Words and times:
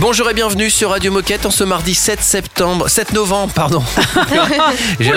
Bonjour 0.00 0.28
et 0.28 0.34
bienvenue 0.34 0.68
sur 0.68 0.90
Radio 0.90 1.12
Moquette 1.12 1.46
en 1.46 1.52
ce 1.52 1.62
mardi 1.62 1.94
7 1.94 2.20
septembre, 2.20 2.88
7 2.88 3.12
novembre, 3.12 3.52
pardon. 3.54 3.84
J'ai 5.00 5.12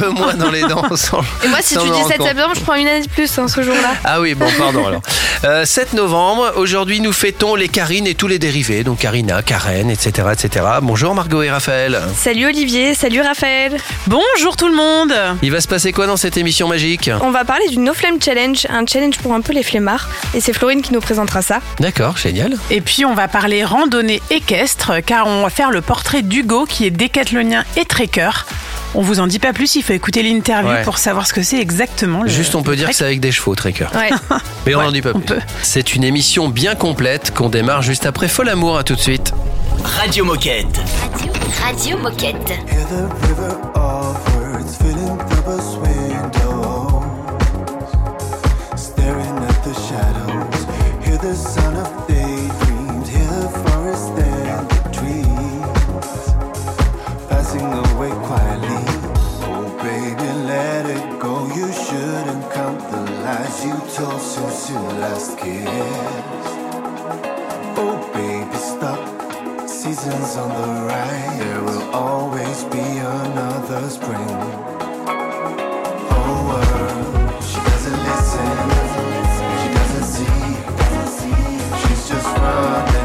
deux 0.00 0.10
mois 0.10 0.34
dans 0.34 0.50
les 0.50 0.60
dents. 0.62 0.84
sans- 0.96 1.22
Et 1.42 1.48
moi, 1.48 1.58
si 1.62 1.74
tu 1.78 1.84
dis 1.84 1.90
rendre 1.90 2.08
7 2.08 2.18
compte. 2.18 2.26
septembre, 2.28 2.52
je 2.54 2.60
prends 2.60 2.74
une 2.74 2.86
année 2.88 3.06
de 3.06 3.08
plus 3.08 3.38
hein, 3.38 3.48
ce 3.48 3.62
jour-là. 3.62 3.94
Ah 4.04 4.20
oui, 4.20 4.34
bon, 4.34 4.46
pardon 4.58 4.86
alors. 4.86 5.00
Euh, 5.44 5.64
7 5.64 5.94
novembre, 5.94 6.52
aujourd'hui 6.56 7.00
nous 7.00 7.12
fêtons 7.12 7.54
les 7.54 7.68
Karines 7.68 8.06
et 8.06 8.14
tous 8.14 8.26
les 8.28 8.38
dérivés, 8.38 8.84
donc 8.84 8.98
Karina, 8.98 9.40
Karen, 9.42 9.88
etc. 9.90 10.28
etc. 10.32 10.66
Bonjour 10.82 11.14
Margot 11.14 11.42
et 11.42 11.50
Raphaël. 11.50 11.98
Salut 12.14 12.46
Olivier, 12.46 12.94
salut 12.94 13.22
Raphaël. 13.22 13.78
Bonjour 14.08 14.56
tout 14.58 14.68
le 14.68 14.74
monde 14.74 15.14
Il 15.42 15.52
va 15.52 15.60
se 15.62 15.68
passer 15.68 15.92
quoi 15.92 16.06
dans 16.06 16.16
cette 16.18 16.36
émission 16.36 16.68
magique? 16.68 17.08
On 17.22 17.30
va 17.30 17.44
parler 17.44 17.68
du 17.68 17.78
No 17.78 17.94
Flame 17.94 18.20
Challenge, 18.20 18.66
un 18.68 18.84
challenge 18.84 19.16
pour 19.18 19.32
un 19.32 19.40
peu 19.40 19.54
les 19.54 19.62
flemmards. 19.62 20.08
Et 20.34 20.40
c'est 20.40 20.52
Florine 20.52 20.82
qui 20.82 20.92
nous 20.92 21.00
présentera 21.00 21.40
ça. 21.40 21.60
D'accord, 21.80 22.16
génial. 22.18 22.56
Et 22.70 22.80
puis 22.82 23.04
on 23.06 23.14
va 23.14 23.28
parler 23.28 23.64
randonnée 23.64 24.07
équestre 24.30 24.92
car 25.04 25.26
on 25.26 25.42
va 25.42 25.50
faire 25.50 25.70
le 25.70 25.80
portrait 25.80 26.22
d'Hugo 26.22 26.64
qui 26.66 26.86
est 26.86 26.90
décathlonien 26.90 27.64
et 27.76 27.84
trekker. 27.84 28.30
On 28.94 29.02
vous 29.02 29.20
en 29.20 29.26
dit 29.26 29.38
pas 29.38 29.52
plus, 29.52 29.74
il 29.76 29.82
faut 29.82 29.92
écouter 29.92 30.22
l'interview 30.22 30.70
Ouais. 30.70 30.82
pour 30.82 30.96
savoir 30.98 31.26
ce 31.26 31.34
que 31.34 31.42
c'est 31.42 31.60
exactement. 31.60 32.22
le- 32.22 32.28
Juste 32.30 32.54
on 32.54 32.62
peut 32.62 32.74
dire 32.74 32.88
que 32.88 32.94
c'est 32.94 33.04
avec 33.04 33.20
des 33.20 33.32
chevaux, 33.32 33.54
Trekker. 33.54 33.86
Ouais. 33.94 34.10
Mais 34.66 34.74
on 34.74 34.78
Ouais, 34.78 34.84
n'en 34.86 34.92
dit 34.92 35.02
pas 35.02 35.12
plus. 35.12 35.20
peut. 35.22 35.40
C'est 35.62 35.94
une 35.94 36.04
émission 36.04 36.48
bien 36.48 36.74
complète 36.74 37.32
qu'on 37.34 37.48
démarre 37.50 37.82
juste 37.82 38.06
après 38.06 38.28
Fol 38.28 38.48
Amour, 38.48 38.78
à 38.78 38.84
tout 38.84 38.94
de 38.94 39.00
suite. 39.00 39.32
Radio 39.84 40.24
Moquette. 40.24 40.80
Radio, 41.12 41.32
Radio 41.62 41.98
Moquette. 41.98 43.67
Last 65.18 65.38
kissed. 65.38 65.68
Oh, 67.76 67.96
baby, 68.14 68.56
stop 68.56 69.68
seasons 69.68 70.36
on 70.36 70.48
the 70.48 70.66
rise. 70.86 71.38
There 71.38 71.62
will 71.62 71.90
always 71.92 72.64
be 72.64 72.78
another 72.78 73.88
spring. 73.90 74.30
Oh, 76.14 76.38
world, 76.48 77.42
she 77.42 77.58
doesn't 77.70 78.00
listen. 78.08 78.48
She 79.58 79.68
doesn't 79.78 80.08
see. 80.14 80.38
She's 81.80 82.02
just 82.08 82.28
running 82.38 82.97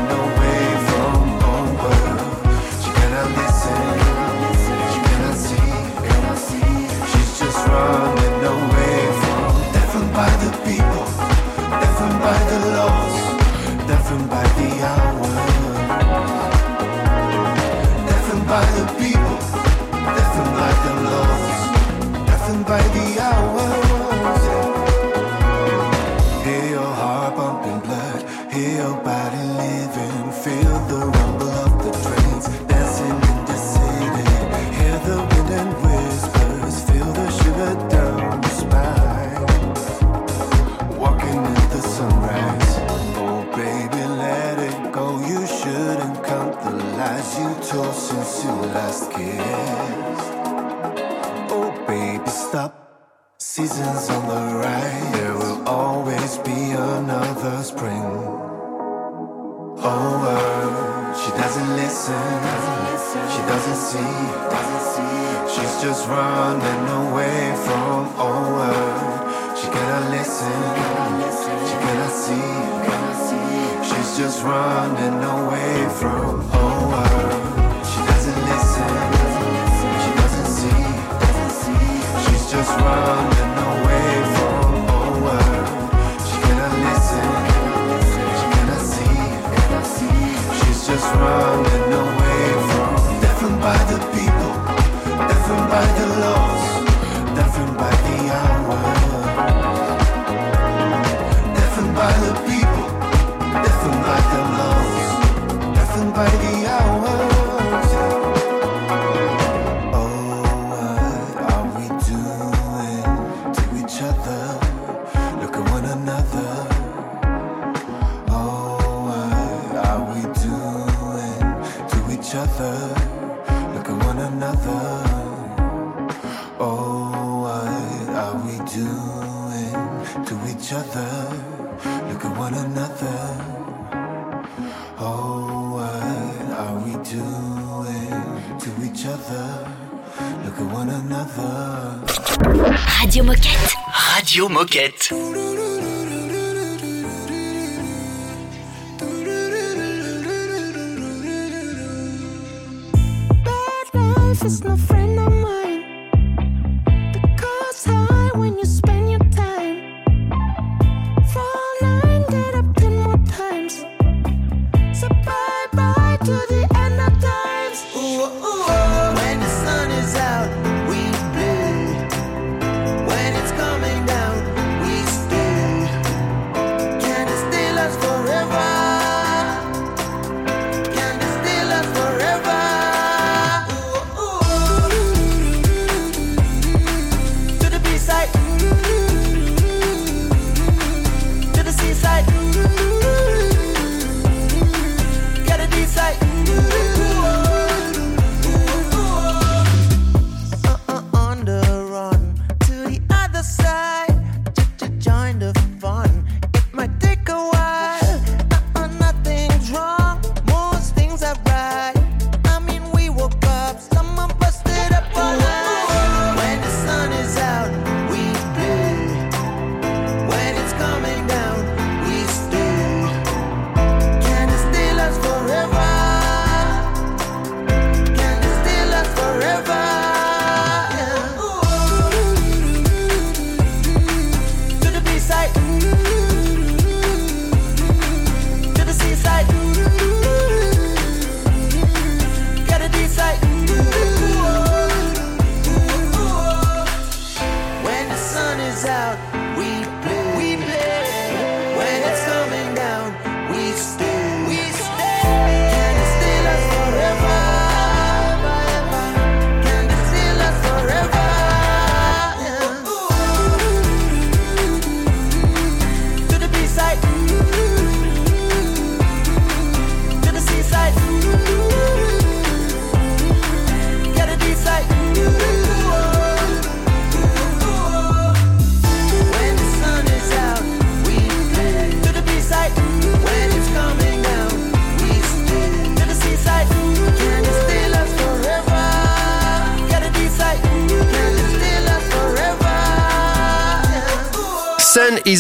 Radio 144.34 144.50
Moquette. 144.50 145.33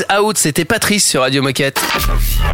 Is 0.03 0.13
out, 0.13 0.37
c'était 0.37 0.65
Patrice 0.65 1.07
sur 1.07 1.21
Radio 1.21 1.41
Moquette. 1.41 1.81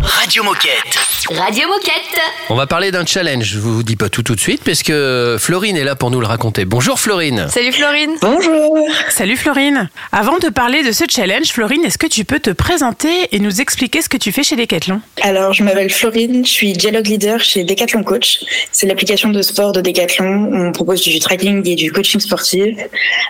Radio 0.01 0.43
Moquette. 0.43 0.99
Radio 1.29 1.67
Moquette. 1.67 2.21
On 2.49 2.55
va 2.55 2.67
parler 2.67 2.91
d'un 2.91 3.05
challenge, 3.05 3.45
je 3.45 3.59
vous 3.59 3.83
dis 3.83 3.95
pas 3.95 4.09
tout 4.09 4.23
tout 4.23 4.35
de 4.35 4.39
suite, 4.39 4.63
parce 4.63 4.83
que 4.83 5.37
Florine 5.39 5.77
est 5.77 5.83
là 5.83 5.95
pour 5.95 6.11
nous 6.11 6.19
le 6.19 6.27
raconter. 6.27 6.65
Bonjour 6.65 6.99
Florine. 6.99 7.47
Salut 7.49 7.71
Florine. 7.71 8.15
Bonjour. 8.21 8.87
Salut 9.09 9.37
Florine. 9.37 9.89
Avant 10.11 10.37
de 10.39 10.49
parler 10.49 10.83
de 10.83 10.91
ce 10.91 11.05
challenge, 11.09 11.47
Florine, 11.47 11.83
est-ce 11.85 11.97
que 11.97 12.07
tu 12.07 12.25
peux 12.25 12.39
te 12.39 12.49
présenter 12.51 13.27
et 13.31 13.39
nous 13.39 13.61
expliquer 13.61 14.01
ce 14.01 14.09
que 14.09 14.17
tu 14.17 14.31
fais 14.31 14.43
chez 14.43 14.55
Decathlon? 14.55 15.01
Alors, 15.21 15.53
je 15.53 15.63
m'appelle 15.63 15.89
Florine, 15.89 16.45
je 16.45 16.51
suis 16.51 16.73
dialogue 16.73 17.07
leader 17.07 17.39
chez 17.39 17.63
Decathlon 17.63 18.03
Coach. 18.03 18.39
C'est 18.71 18.87
l'application 18.87 19.29
de 19.29 19.41
sport 19.41 19.71
de 19.71 19.81
Decathlon. 19.81 20.49
On 20.53 20.71
propose 20.71 21.01
du 21.01 21.19
tracking 21.19 21.67
et 21.67 21.75
du 21.75 21.91
coaching 21.91 22.19
sportif. 22.19 22.77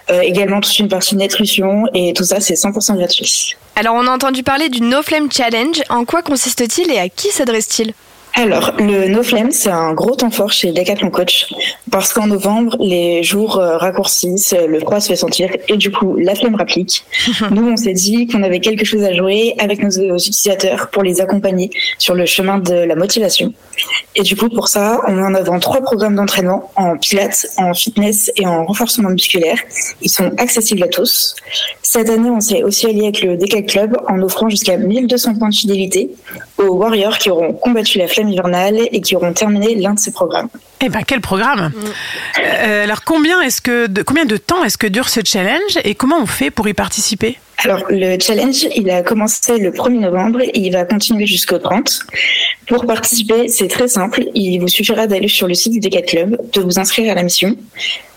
Euh, 0.10 0.22
également 0.22 0.62
toute 0.62 0.78
une 0.80 0.88
partie 0.88 1.16
nutrition 1.16 1.86
et 1.94 2.14
tout 2.14 2.24
ça, 2.24 2.40
c'est 2.40 2.54
100% 2.54 2.98
gratuit. 2.98 3.56
Alors 3.76 3.96
on 3.96 4.06
a 4.08 4.12
entendu 4.12 4.44
parler 4.44 4.70
du 4.70 4.82
No 4.82 5.02
Flame 5.02 5.32
Challenge. 5.32 5.82
En 5.90 6.06
quoi 6.06 6.22
consiste-t-il 6.22 6.92
et 6.92 7.00
à 7.00 7.10
qui 7.10 7.30
s'adresse-t-il? 7.30 7.94
Alors, 8.42 8.72
le 8.80 9.10
No 9.10 9.22
Flame, 9.22 9.52
c'est 9.52 9.70
un 9.70 9.92
gros 9.92 10.16
temps 10.16 10.32
fort 10.32 10.54
chez 10.54 10.72
Decathlon 10.72 11.10
Coach 11.10 11.54
parce 11.92 12.14
qu'en 12.14 12.28
novembre, 12.28 12.78
les 12.80 13.22
jours 13.22 13.58
euh, 13.58 13.76
raccourcissent, 13.76 14.56
le 14.66 14.80
froid 14.80 15.02
se 15.02 15.10
fait 15.10 15.18
sentir 15.18 15.50
et 15.68 15.76
du 15.76 15.92
coup, 15.92 16.16
la 16.16 16.36
flemme 16.36 16.56
rapplique. 16.56 17.04
Nous, 17.52 17.70
on 17.70 17.76
s'est 17.76 17.92
dit 17.92 18.28
qu'on 18.28 18.42
avait 18.42 18.62
quelque 18.62 18.86
chose 18.86 19.04
à 19.04 19.14
jouer 19.14 19.56
avec 19.60 19.84
nos, 19.84 19.90
utilisateurs 19.90 20.90
pour 20.90 21.04
les 21.04 21.20
accompagner 21.20 21.70
sur 21.98 22.16
le 22.16 22.26
chemin 22.26 22.60
de 22.60 22.76
la 22.76 22.96
motivation. 22.96 23.54
Et 24.16 24.22
du 24.22 24.38
coup, 24.38 24.48
pour 24.48 24.70
ça, 24.70 25.02
on 25.06 25.12
met 25.12 25.22
en 25.22 25.34
avant 25.34 25.60
trois 25.60 25.82
programmes 25.82 26.16
d'entraînement 26.16 26.72
en 26.78 26.98
pilates, 26.98 27.46
en 27.58 27.74
fitness 27.74 28.32
et 28.38 28.48
en 28.48 28.64
renforcement 28.64 29.10
musculaire. 29.10 29.58
Ils 30.02 30.10
sont 30.10 30.32
accessibles 30.38 30.84
à 30.84 30.88
tous. 30.88 31.36
Cette 31.82 32.10
année, 32.10 32.30
on 32.30 32.40
s'est 32.40 32.64
aussi 32.64 32.86
allié 32.86 33.04
avec 33.04 33.22
le 33.22 33.36
Decal 33.36 33.66
Club 33.66 33.98
en 34.08 34.22
offrant 34.22 34.48
jusqu'à 34.48 34.78
1200 34.78 35.36
points 35.36 35.50
de 35.50 35.56
fidélité 35.56 36.12
aux 36.60 36.76
Warriors 36.76 37.18
qui 37.18 37.30
auront 37.30 37.54
combattu 37.54 37.98
la 37.98 38.08
flemme 38.08 38.30
hivernale 38.30 38.80
et 38.92 39.02
qui 39.02 39.16
auront 39.16 39.34
terminé 39.34 39.76
l'un 39.76 39.94
de 39.94 40.00
ces 40.00 40.12
programmes. 40.12 40.50
Eh 40.82 40.90
ben 40.90 41.02
quel 41.06 41.22
programme 41.22 41.72
Euh, 42.40 42.84
Alors 42.84 43.04
combien 43.04 43.42
est-ce 43.42 43.62
que 43.62 43.88
de, 43.88 44.02
combien 44.04 44.26
de 44.26 44.38
temps 44.38 44.64
est-ce 44.64 44.78
que 44.78 44.88
dure 44.88 45.10
ce 45.10 45.22
challenge 45.26 45.78
et 45.84 45.96
comment 45.96 46.20
on 46.22 46.26
fait 46.26 46.52
pour 46.52 46.68
y 46.68 46.74
participer? 46.74 47.38
Alors, 47.66 47.84
le 47.90 48.18
challenge, 48.22 48.68
il 48.76 48.90
a 48.90 49.02
commencé 49.04 49.58
le 49.58 49.72
1er 49.72 50.00
novembre 50.00 50.40
et 50.42 50.52
il 50.60 50.72
va 50.72 50.86
continuer 50.86 51.26
jusqu'au 51.26 51.58
30. 51.58 52.00
Pour 52.70 52.86
participer, 52.86 53.48
c'est 53.48 53.68
très 53.68 53.88
simple. 53.88 54.26
Il 54.36 54.60
vous 54.60 54.68
suffira 54.68 55.08
d'aller 55.08 55.28
sur 55.28 55.48
le 55.48 55.56
site 55.56 55.74
du 55.74 55.80
Decat 55.80 56.04
Club, 56.04 56.38
de 56.54 56.62
vous 56.62 56.80
inscrire 56.80 57.12
à 57.12 57.16
la 57.16 57.24
mission. 57.24 57.56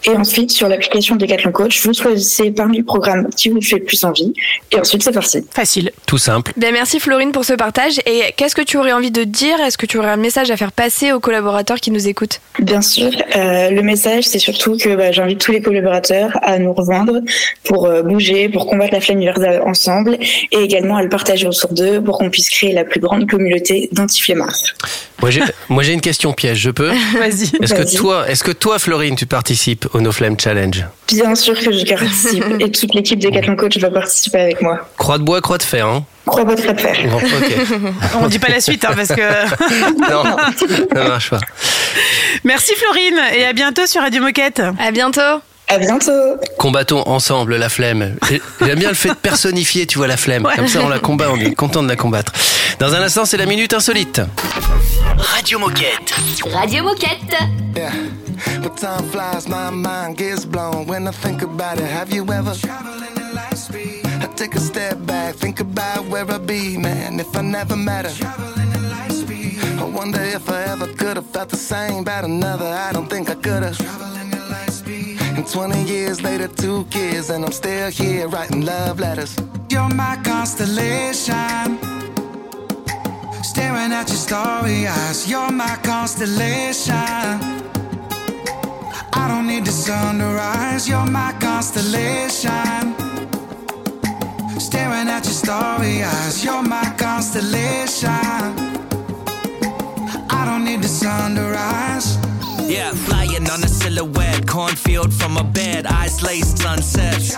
Et 0.04 0.10
ensuite, 0.10 0.50
sur 0.50 0.69
l'application 0.69 1.14
Decathlon 1.14 1.52
Coach, 1.52 1.81
vous 1.87 1.94
choisissez 1.94 2.50
parmi 2.50 2.78
le 2.78 2.84
programme 2.84 3.28
qui 3.37 3.50
vous 3.50 3.60
fait 3.60 3.78
le 3.78 3.84
plus 3.84 4.02
envie. 4.04 4.32
Et 4.72 4.78
ensuite, 4.78 5.02
c'est 5.02 5.12
parti. 5.12 5.46
Facile. 5.50 5.93
Tout 6.06 6.19
simple. 6.19 6.52
Ben 6.56 6.72
merci 6.72 6.99
Florine 6.99 7.31
pour 7.31 7.44
ce 7.44 7.52
partage. 7.52 8.00
Et 8.06 8.22
qu'est-ce 8.37 8.56
que 8.56 8.62
tu 8.62 8.78
aurais 8.78 8.93
envie 8.93 9.12
de 9.12 9.22
dire? 9.22 9.60
Est-ce 9.60 9.78
que 9.78 9.87
tu 9.87 9.99
aurais 9.99 10.10
un 10.10 10.16
message 10.16 10.50
à 10.50 10.56
faire 10.56 10.72
passer 10.72 11.12
aux 11.12 11.20
collaborateurs 11.20 11.78
qui 11.78 11.93
nous 11.93 12.08
écoutent? 12.08 12.40
Bien 12.58 12.82
sûr, 12.82 13.10
euh, 13.37 13.70
le 13.70 13.82
message, 13.82 14.25
c'est 14.25 14.40
surtout 14.40 14.76
que 14.76 14.96
bah, 14.96 15.12
j'invite 15.12 15.38
tous 15.38 15.52
les 15.52 15.62
collaborateurs 15.62 16.37
à 16.43 16.58
nous 16.58 16.72
rejoindre 16.72 17.20
pour 17.62 17.87
euh, 17.87 18.02
bouger, 18.02 18.48
pour 18.48 18.66
combattre 18.66 18.94
la 18.94 19.00
flemme 19.00 19.19
universelle 19.19 19.62
ensemble 19.64 20.19
et 20.50 20.58
également 20.58 20.96
à 20.96 21.03
le 21.03 21.08
partager 21.08 21.46
autour 21.46 21.72
d'eux 21.74 22.03
pour 22.03 22.19
qu'on 22.19 22.31
puisse 22.31 22.50
créer 22.50 22.72
la 22.72 22.84
plus 22.84 22.98
grande 22.98 23.31
communauté 23.31 23.88
d'anti-flemmards. 23.93 24.42
Moi 25.20 25.31
j'ai, 25.31 25.43
moi 25.69 25.82
j'ai 25.82 25.93
une 25.93 26.01
question 26.01 26.32
piège, 26.32 26.58
je 26.58 26.70
peux 26.70 26.89
Vas-y. 27.19 27.51
Est-ce 27.63 27.75
que 27.75 27.96
toi, 27.96 28.29
est-ce 28.29 28.43
que 28.43 28.53
toi 28.53 28.79
Florine, 28.79 29.17
tu 29.17 29.27
participes 29.27 29.87
au 29.94 30.01
No 30.01 30.13
Flame 30.13 30.39
Challenge 30.39 30.84
Bien 31.08 31.34
sûr 31.34 31.55
que 31.55 31.72
je 31.72 31.84
participe 31.84 32.44
et 32.61 32.70
toute 32.70 32.94
l'équipe 32.94 33.19
Decathlon 33.19 33.56
Coach 33.56 33.79
va 33.79 33.91
participer 33.91 34.41
avec 34.41 34.63
moi. 34.63 34.89
Croix 34.96 35.19
de 35.19 35.22
bois, 35.22 35.41
croix 35.41 35.58
de 35.58 35.63
fer, 35.63 35.87
hein 35.87 36.05
Crois 36.27 36.44
pas 36.44 36.55
très 36.55 36.77
faire. 36.77 36.96
Bon, 37.08 37.17
ok. 37.17 37.93
On 38.22 38.29
dit 38.29 38.39
pas 38.39 38.49
la 38.49 38.61
suite 38.61 38.84
hein, 38.84 38.93
parce 38.94 39.08
que. 39.08 40.11
non, 40.11 40.37
ça 40.94 41.08
marche 41.08 41.31
pas. 41.31 41.41
Merci 42.44 42.72
Florine 42.77 43.20
et 43.34 43.44
à 43.44 43.53
bientôt 43.53 43.87
sur 43.87 44.03
Radio 44.03 44.22
Moquette. 44.22 44.63
À 44.79 44.93
bientôt. 44.93 45.43
À 45.69 45.78
bientôt. 45.78 46.36
Combattons 46.58 47.02
ensemble 47.08 47.56
la 47.56 47.69
flemme. 47.70 48.16
J'ai- 48.28 48.42
J'aime 48.60 48.78
bien 48.78 48.90
le 48.90 48.94
fait 48.94 49.08
de 49.10 49.14
personnifier, 49.14 49.86
tu 49.86 49.96
vois, 49.98 50.06
la 50.06 50.19
flemme. 50.19 50.46
Comme 50.56 50.69
ça, 50.69 50.81
on 50.82 50.88
la 50.88 50.98
combat, 50.98 51.31
on 51.32 51.36
est 51.36 51.54
content 51.54 51.82
de 51.82 51.88
la 51.88 51.96
combattre. 51.96 52.32
Dans 52.78 52.92
un 52.94 53.00
instant, 53.02 53.24
c'est 53.24 53.38
la 53.38 53.46
minute 53.46 53.72
insolite. 53.72 54.20
Radio 55.16 55.58
Moquette. 55.58 56.12
Radio 56.52 56.82
Moquette. 56.84 57.36
Yeah. 57.74 57.90
But 58.60 58.76
time 58.76 59.08
flies, 59.10 59.48
my 59.48 59.70
mind 59.70 60.16
gets 60.19 60.44
blown 60.44 60.84
when 60.86 61.06
I 61.08 61.12
think 61.12 61.42
about 61.42 61.78
it. 61.78 61.86
Have 61.86 62.12
you 62.14 62.24
ever 62.24 62.52
traveling 62.54 63.14
in 63.16 63.34
light 63.34 63.56
speed? 63.56 64.02
I 64.20 64.26
take 64.36 64.54
a 64.56 64.60
step 64.60 64.96
back, 65.06 65.36
think 65.36 65.60
about 65.60 66.06
where 66.10 66.24
I'd 66.28 66.46
be, 66.46 66.76
man, 66.76 67.19
if 67.20 67.34
I 67.36 67.40
never 67.42 67.76
met 67.76 68.04
her. 68.04 68.12
Traveling 68.12 68.72
in 68.74 68.90
light 68.90 69.12
speed. 69.12 69.58
I 69.81 69.84
wonder 69.84 70.20
if 70.22 70.48
I 70.50 70.64
ever 70.72 70.86
could 70.88 71.16
have 71.16 71.26
felt 71.32 71.48
the 71.50 71.56
same 71.56 72.00
about 72.00 72.24
another. 72.24 72.66
I 72.66 72.92
don't 72.92 73.08
think 73.08 73.31
I 73.31 73.34
could 73.36 73.62
have. 73.62 73.78
20 75.53 75.82
years 75.82 76.23
later, 76.23 76.49
two 76.49 76.82
kids, 76.85 77.29
and 77.29 77.44
I'm 77.44 77.53
still 77.53 77.91
here 77.91 78.27
writing 78.27 78.63
love 78.65 78.99
letters. 78.99 79.37
You're 79.69 79.91
my 79.91 80.17
constellation. 80.25 81.79
Staring 83.43 83.93
at 83.93 84.09
your 84.09 84.17
starry 84.17 84.87
eyes. 84.87 85.29
You're 85.29 85.53
my 85.53 85.77
constellation. 85.82 86.94
I 89.13 89.29
don't 89.29 89.47
need 89.47 89.67
the 89.67 89.73
sun 89.73 90.21
to 90.21 90.25
rise. 90.25 90.89
You're 90.89 91.05
my 91.05 91.35
constellation. 91.39 92.94
Staring 94.59 95.09
at 95.11 95.25
your 95.27 95.35
starry 95.35 96.03
eyes. 96.03 96.43
You're 96.43 96.63
my 96.63 96.94
constellation. 96.97 98.09
I 100.31 100.44
don't 100.47 100.65
need 100.65 100.81
the 100.81 100.89
sun 100.89 101.35
to 101.35 101.43
rise. 101.43 102.31
Yeah, 102.69 102.92
flying 102.92 103.48
on 103.50 103.62
a 103.62 103.69
silhouette, 103.69 104.46
cornfield 104.46 105.12
from 105.12 105.36
a 105.36 105.44
bed, 105.44 105.86
eyes 105.86 106.22
laced 106.22 106.58
sunsets. 106.58 107.36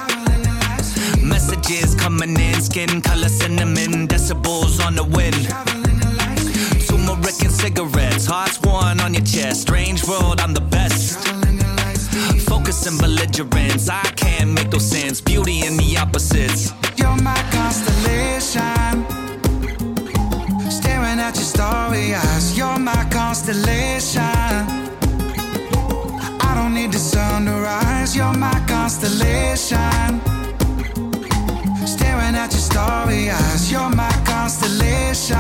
Messages 1.21 1.95
coming 1.95 2.39
in, 2.39 2.61
skin 2.61 3.01
color 3.01 3.29
cinnamon, 3.29 4.07
decibels 4.07 4.85
on 4.85 4.95
the 4.95 5.05
wind. 5.05 5.49
Turmeric 6.87 7.43
and 7.43 7.53
cigarettes, 7.53 8.27
hearts 8.27 8.61
worn 8.63 9.01
on 9.01 9.15
your 9.15 9.25
chest. 9.25 9.63
Strange 9.63 10.07
world, 10.07 10.41
I'm 10.41 10.55
the 10.55 10.61
best. 10.61 11.19
Focus 12.47 12.87
and 12.87 12.99
belligerence, 12.99 13.89
I 13.89 14.03
can't 14.17 14.51
make 14.53 14.71
those 14.71 14.89
sense. 14.89 15.21
Beauty 15.21 15.67
in 15.67 15.77
the 15.77 15.97
opposites. 15.99 16.73
You're 16.97 17.17
my 17.23 17.41
constellation. 17.51 19.05
Staring 20.71 21.19
at 21.19 21.35
your 21.37 21.45
starry 21.45 22.15
eyes. 22.15 22.57
You're 22.57 22.79
my 22.79 23.09
constellation. 23.11 24.84
Need 26.85 26.93
the 26.93 26.99
sun 26.99 27.47
to 27.47 27.53
rise. 27.53 28.15
You're 28.15 28.35
my 28.35 28.63
constellation. 28.69 30.21
Staring 31.87 32.35
at 32.37 32.51
your 32.53 32.61
starry 32.61 33.31
eyes. 33.31 33.73
You're 33.73 33.89
my 33.89 34.13
constellation. 34.27 35.39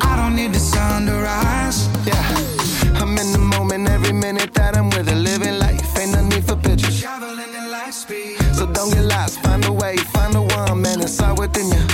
I 0.00 0.12
don't 0.16 0.34
need 0.34 0.54
the 0.54 0.58
sun 0.58 1.04
to 1.08 1.12
rise. 1.12 1.88
Yeah, 2.06 3.02
I'm 3.02 3.18
in 3.18 3.32
the 3.32 3.38
moment 3.38 3.90
every 3.90 4.14
minute 4.14 4.54
that 4.54 4.74
I'm 4.78 4.88
with 4.88 5.10
her, 5.10 5.14
living 5.14 5.58
life. 5.58 5.98
Ain't 5.98 6.12
no 6.12 6.22
need 6.22 6.44
for 6.46 6.56
pictures. 6.56 6.98
Traveling 6.98 7.52
in 7.52 7.70
light 7.70 7.92
speed. 7.92 8.38
So 8.54 8.64
don't 8.64 8.90
get 8.94 9.04
lost, 9.04 9.42
find 9.42 9.62
a 9.66 9.72
way, 9.74 9.98
find 9.98 10.32
the 10.32 10.40
one, 10.40 10.80
man, 10.80 11.02
it's 11.02 11.20
all 11.20 11.36
within 11.36 11.66
you. 11.66 11.84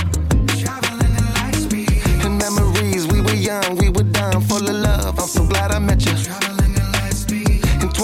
Traveling 0.63 1.13
in 1.19 1.27
light 1.33 1.55
speed. 1.55 2.01
And 2.23 2.37
memories, 2.37 3.05
we 3.07 3.19
were 3.19 3.35
young, 3.35 3.75
we 3.75 3.89
were 3.89 4.07
dumb, 4.07 4.41
full 4.41 4.69
of 4.69 4.75
love. 4.75 5.19
I'm 5.19 5.27
so 5.27 5.45
glad 5.45 5.73
I 5.73 5.79
met 5.79 6.05
you. 6.05 6.54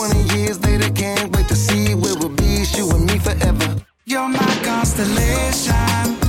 20 0.01 0.35
years 0.35 0.59
later, 0.63 0.89
can't 0.93 1.35
wait 1.35 1.47
to 1.47 1.55
see 1.55 1.93
where 1.93 2.15
we'll 2.15 2.29
be. 2.29 2.65
You 2.75 2.89
and 2.89 3.05
me 3.05 3.19
forever. 3.19 3.75
You're 4.05 4.27
my 4.27 4.59
constellation. 4.63 6.20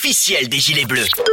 Officielle 0.00 0.48
des 0.48 0.60
Gilets 0.60 0.86
Bleus. 0.86 1.29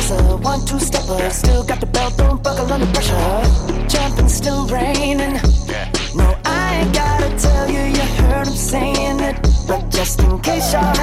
Dresser, 0.00 0.36
one 0.36 0.64
two 0.64 0.78
stepper. 0.78 1.30
Still 1.30 1.64
got 1.64 1.80
the 1.80 1.86
belt, 1.86 2.16
don't 2.16 2.42
buckle 2.42 2.72
under 2.72 2.86
pressure. 2.86 3.88
Jumping, 3.88 4.28
still 4.28 4.66
raining. 4.66 5.34
No, 6.14 6.36
I 6.44 6.80
ain't 6.80 6.94
gotta 6.94 7.36
tell 7.38 7.70
you, 7.70 7.80
you 7.80 8.02
heard 8.24 8.46
him 8.46 8.54
saying 8.54 9.20
it. 9.20 9.36
But 9.66 9.88
just 9.90 10.20
in 10.20 10.38
case 10.40 10.72
y'all 10.72 10.94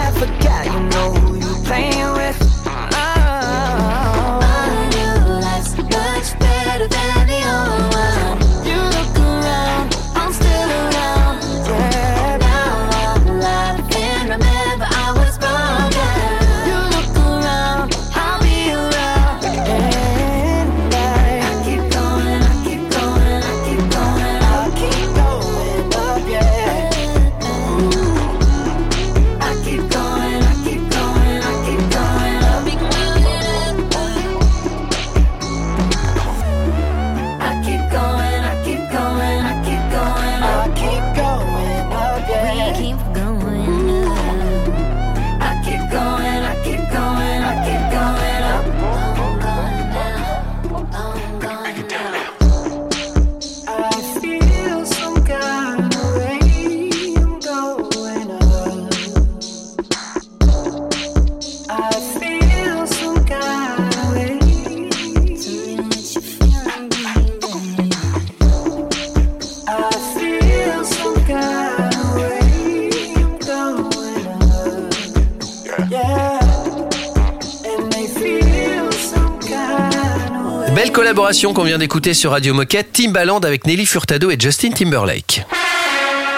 collaboration 81.27 81.53
qu'on 81.53 81.63
vient 81.65 81.77
d'écouter 81.77 82.13
sur 82.13 82.31
Radio 82.31 82.53
Moquette, 82.53 82.93
Timbaland 82.93 83.39
avec 83.39 83.67
Nelly 83.67 83.85
Furtado 83.85 84.31
et 84.31 84.37
Justin 84.39 84.69
Timberlake. 84.71 85.45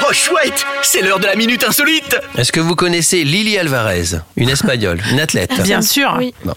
Oh 0.02 0.12
chouette, 0.12 0.66
c'est 0.82 1.04
l'heure 1.04 1.20
de 1.20 1.28
la 1.28 1.36
minute 1.36 1.64
insolite. 1.64 2.18
Est-ce 2.36 2.52
que 2.52 2.60
vous 2.60 2.74
connaissez 2.74 3.24
Lily 3.24 3.60
Alvarez, 3.60 4.18
une 4.36 4.50
espagnole, 4.50 5.00
une 5.12 5.20
athlète 5.20 5.62
Bien 5.62 5.84
sûr. 5.84 6.16
Oui. 6.18 6.34
Bon. 6.44 6.56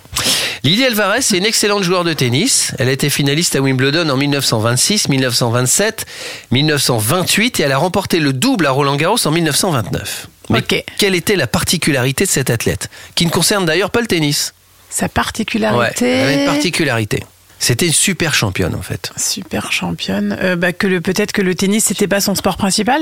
Lily 0.64 0.82
Alvarez, 0.86 1.20
c'est 1.20 1.36
une 1.36 1.44
excellente 1.44 1.82
joueur 1.82 2.04
de 2.04 2.14
tennis. 2.14 2.72
Elle 2.78 2.88
a 2.88 2.92
été 2.92 3.10
finaliste 3.10 3.54
à 3.54 3.60
Wimbledon 3.60 4.08
en 4.08 4.16
1926, 4.16 5.10
1927, 5.10 6.06
1928 6.52 7.60
et 7.60 7.64
elle 7.64 7.72
a 7.72 7.76
remporté 7.78 8.18
le 8.18 8.32
double 8.32 8.64
à 8.64 8.70
Roland 8.70 8.96
Garros 8.96 9.18
en 9.26 9.30
1929. 9.30 10.28
Mais 10.48 10.60
Ok. 10.60 10.82
quelle 10.96 11.14
était 11.14 11.36
la 11.36 11.46
particularité 11.46 12.24
de 12.24 12.30
cette 12.30 12.48
athlète 12.48 12.88
Qui 13.14 13.26
ne 13.26 13.30
concerne 13.30 13.66
d'ailleurs 13.66 13.90
pas 13.90 14.00
le 14.00 14.06
tennis? 14.06 14.54
Sa 14.88 15.04
Ouais, 15.06 15.08
particularité. 15.10 16.06
elle 16.08 16.20
avait 16.24 16.44
une 16.44 16.46
particularité. 16.46 17.24
C'était 17.64 17.86
une 17.86 17.92
super 17.92 18.34
championne 18.34 18.74
en 18.74 18.82
fait. 18.82 19.12
Super 19.16 19.70
championne. 19.70 20.36
Euh, 20.42 20.56
bah, 20.56 20.72
que 20.72 20.88
le 20.88 21.00
peut-être 21.00 21.30
que 21.30 21.42
le 21.42 21.54
tennis 21.54 21.84
c'était 21.84 22.08
pas 22.08 22.20
son 22.20 22.34
sport 22.34 22.56
principal? 22.56 23.00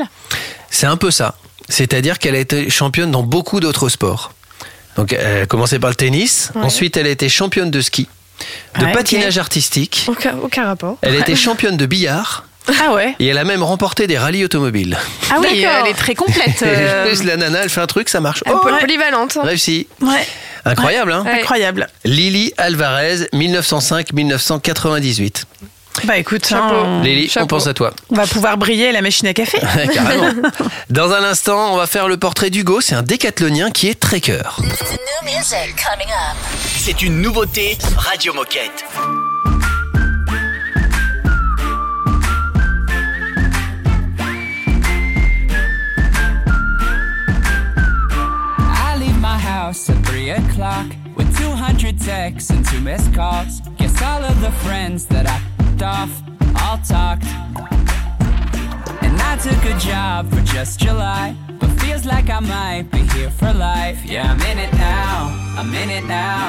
C'est 0.70 0.86
un 0.86 0.98
peu 0.98 1.10
ça. 1.10 1.36
C'est-à-dire 1.70 2.18
qu'elle 2.18 2.34
a 2.34 2.38
été 2.40 2.68
championne 2.68 3.10
dans 3.10 3.22
beaucoup 3.22 3.60
d'autres 3.60 3.88
sports. 3.88 4.34
Donc 4.96 5.14
elle 5.14 5.42
a 5.44 5.46
commencé 5.46 5.78
par 5.78 5.88
le 5.88 5.96
tennis, 5.96 6.50
Ouais. 6.54 6.60
ensuite 6.62 6.98
elle 6.98 7.06
a 7.06 7.10
été 7.10 7.30
championne 7.30 7.70
de 7.70 7.80
ski, 7.80 8.06
de 8.78 8.84
Ouais, 8.84 8.92
patinage 8.92 9.38
artistique, 9.38 10.04
Aucun, 10.08 10.36
aucun 10.42 10.66
rapport. 10.66 10.98
elle 11.00 11.14
a 11.16 11.20
été 11.20 11.36
championne 11.46 11.78
de 11.78 11.86
billard 11.86 12.44
Ah 12.82 12.92
ouais. 12.94 13.14
et 13.18 13.26
elle 13.26 13.38
a 13.38 13.44
même 13.44 13.62
remporté 13.62 14.06
des 14.06 14.18
rallyes 14.18 14.44
automobiles. 14.44 14.98
Ah 15.30 15.36
oui, 15.40 15.64
elle 15.64 15.88
est 15.88 15.94
très 15.94 16.14
complète. 16.14 16.62
euh, 16.66 17.14
la 17.24 17.36
nana, 17.36 17.60
elle 17.62 17.70
fait 17.70 17.80
un 17.80 17.86
truc, 17.86 18.08
ça 18.08 18.20
marche. 18.20 18.42
Un 18.46 18.52
Oh, 18.52 18.58
peu 18.62 18.72
ouais. 18.72 18.80
polyvalente. 18.80 19.38
réussi. 19.42 19.86
ouais. 20.02 20.26
Incroyable, 20.64 21.12
hein 21.12 21.22
Ouais. 21.24 21.40
Incroyable. 21.40 21.88
Lily 22.04 22.52
Alvarez, 22.58 23.28
1905-1998. 23.32 25.44
Bah 26.04 26.16
écoute, 26.18 26.46
Chapeau. 26.46 26.74
hein, 26.76 27.02
Lily, 27.02 27.26
on 27.26 27.30
Chapeau. 27.32 27.46
pense 27.46 27.66
à 27.66 27.74
toi. 27.74 27.92
on 28.10 28.14
va 28.14 28.26
pouvoir 28.26 28.56
briller 28.56 28.88
à 28.88 28.92
la 28.92 29.02
machine 29.02 29.26
à 29.26 29.34
café. 29.34 29.58
Carrément. 29.92 30.30
Dans 30.90 31.12
un 31.12 31.24
instant, 31.24 31.72
on 31.72 31.76
va 31.76 31.86
faire 31.86 32.08
le 32.08 32.16
portrait 32.16 32.48
d'Hugo. 32.50 32.80
C'est 32.80 32.94
un 32.94 33.02
décathlonien 33.02 33.70
qui 33.70 33.88
est 33.88 33.98
trekker. 33.98 34.38
C'est 36.78 37.02
une 37.02 37.20
nouveauté 37.20 37.76
Radio 37.96 38.32
Moquette. 38.32 38.84
Hundred 51.80 52.00
texts 52.00 52.50
and 52.50 52.66
two 52.66 52.80
missed 52.80 53.12
calls. 53.14 53.60
Guess 53.76 54.02
all 54.02 54.24
of 54.24 54.40
the 54.40 54.50
friends 54.64 55.06
that 55.06 55.26
I 55.26 55.36
f***ed 55.36 55.82
off 55.82 56.12
all 56.62 56.78
talked. 56.78 57.24
And 59.04 59.14
I 59.30 59.36
took 59.36 59.62
a 59.64 59.76
job 59.78 60.28
for 60.30 60.42
just 60.42 60.80
July. 60.80 61.34
But 61.58 61.70
feels 61.80 62.04
like 62.04 62.28
I 62.28 62.40
might 62.40 62.90
be 62.90 63.02
here 63.14 63.30
for 63.30 63.52
life. 63.52 63.98
Yeah, 64.04 64.32
I'm 64.32 64.40
in 64.50 64.58
it 64.58 64.72
now. 64.74 65.14
I'm 65.58 65.72
in 65.82 65.90
it 65.90 66.06
now. 66.06 66.44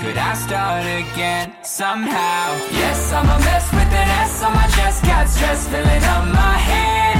Could 0.00 0.18
I 0.18 0.34
start 0.34 0.84
again 0.84 1.46
somehow? 1.62 2.44
Yes, 2.82 3.12
I'm 3.12 3.28
a 3.36 3.38
mess 3.48 3.66
with 3.72 3.92
an 4.02 4.08
S 4.26 4.42
on 4.42 4.52
my 4.52 4.66
chest. 4.76 5.04
Got 5.04 5.28
stress 5.28 5.68
filling 5.68 6.04
up 6.14 6.24
my 6.44 6.56
head. 6.70 7.16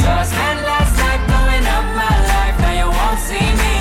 So 0.00 0.06
I 0.20 0.24
spent 0.34 0.58
last 0.70 0.94
night 1.02 1.22
blowing 1.30 1.66
up 1.76 1.86
my 2.02 2.14
life. 2.32 2.56
Now 2.62 2.74
you 2.80 2.88
won't 2.98 3.20
see 3.28 3.48
me 3.62 3.71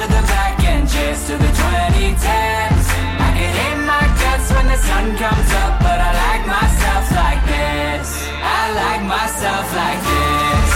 to 0.00 0.06
the 0.06 0.22
back 0.32 0.58
end, 0.64 0.88
cheers 0.88 1.26
to 1.26 1.32
the 1.36 1.52
2010s. 1.60 2.86
I 3.20 3.28
get 3.36 3.54
in 3.68 3.84
my 3.84 4.04
guts 4.20 4.50
when 4.50 4.66
the 4.66 4.78
sun 4.88 5.04
comes 5.18 5.50
up, 5.62 5.78
but 5.84 5.98
I 6.00 6.10
like 6.24 6.44
myself 6.46 7.04
like 7.22 7.42
this. 7.44 8.08
I 8.40 8.60
like 8.80 9.02
myself 9.04 9.66
like 9.82 10.00
this. 10.10 10.68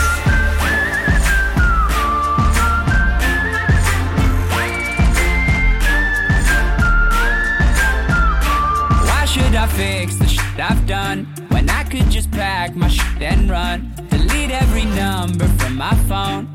Why 9.09 9.25
should 9.25 9.55
I 9.55 9.67
fix 9.69 10.17
the 10.17 10.29
shit 10.29 10.61
I've 10.61 10.87
done 10.87 11.25
when 11.49 11.71
I 11.71 11.85
could 11.85 12.11
just 12.11 12.31
pack 12.31 12.77
my 12.77 12.89
shit 12.89 13.23
and 13.23 13.49
run? 13.49 13.95
Delete 14.11 14.51
every 14.51 14.85
number 14.85 15.47
from 15.59 15.77
my 15.77 15.95
phone. 16.11 16.54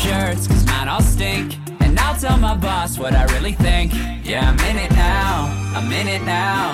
Shirts, 0.00 0.48
cause 0.48 0.64
mine 0.66 0.88
all 0.88 1.02
stink. 1.02 1.58
And 1.80 1.98
I'll 2.00 2.18
tell 2.18 2.38
my 2.38 2.56
boss 2.56 2.98
what 2.98 3.12
I 3.14 3.24
really 3.34 3.52
think. 3.52 3.92
Yeah, 4.24 4.48
I'm 4.48 4.58
in 4.70 4.76
it 4.80 4.92
now. 4.92 5.52
I'm 5.76 5.92
in 5.92 6.08
it 6.08 6.24
now. 6.24 6.72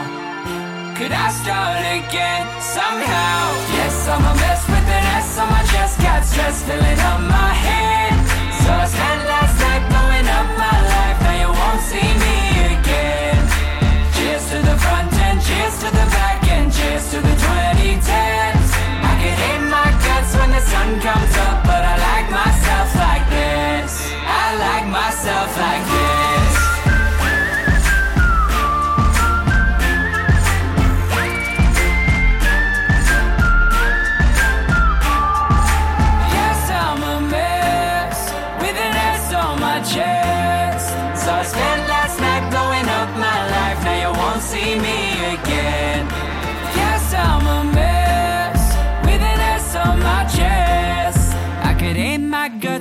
Could 0.97 1.13
I 1.13 1.29
start 1.43 1.83
again 1.99 2.47
somehow? 2.63 3.39
Yes, 3.77 3.95
I'm 4.09 4.23
a 4.23 4.35
mess 4.43 4.63
with 4.71 4.87
an 4.99 5.05
S 5.19 5.39
on 5.43 5.49
my 5.51 5.63
chest. 5.73 5.99
Got 6.01 6.23
stress 6.25 6.63
filling 6.63 7.01
up 7.11 7.21
my 7.27 7.53
head. 7.67 8.15
So 8.63 8.71
I 8.71 8.87
spent 8.87 9.21
last 9.33 9.57
night 9.59 9.83
blowing 9.91 10.29
up 10.39 10.49
my 10.65 10.79
life. 10.95 11.19
Now 11.27 11.37
you 11.43 11.51
won't 11.51 11.83
see 11.91 12.11
me 12.25 12.37
again. 12.79 13.43
Cheers 14.15 14.45
to 14.55 14.59
the 14.71 14.77
front 14.85 15.13
end, 15.27 15.43
cheers 15.43 15.77
to 15.83 15.89
the 15.91 16.07
back 16.15 16.41
end, 16.49 16.73
cheers 16.73 17.05
to 17.11 17.19
the 17.21 17.35
2010s. 17.45 18.71
I 19.11 19.13
get 19.19 19.39
in 19.53 19.63
my 19.69 20.06
when 20.47 20.55
the 20.55 20.67
sun 20.67 21.01
comes 21.01 21.37
up, 21.49 21.65
but 21.65 21.83
I 21.83 21.97
like 22.09 22.31
myself 22.31 22.95
like 22.95 23.27
this. 23.31 24.13
I 24.25 24.55
like 24.57 24.87
myself 24.87 25.51
like 25.59 25.85
this. 25.91 26.56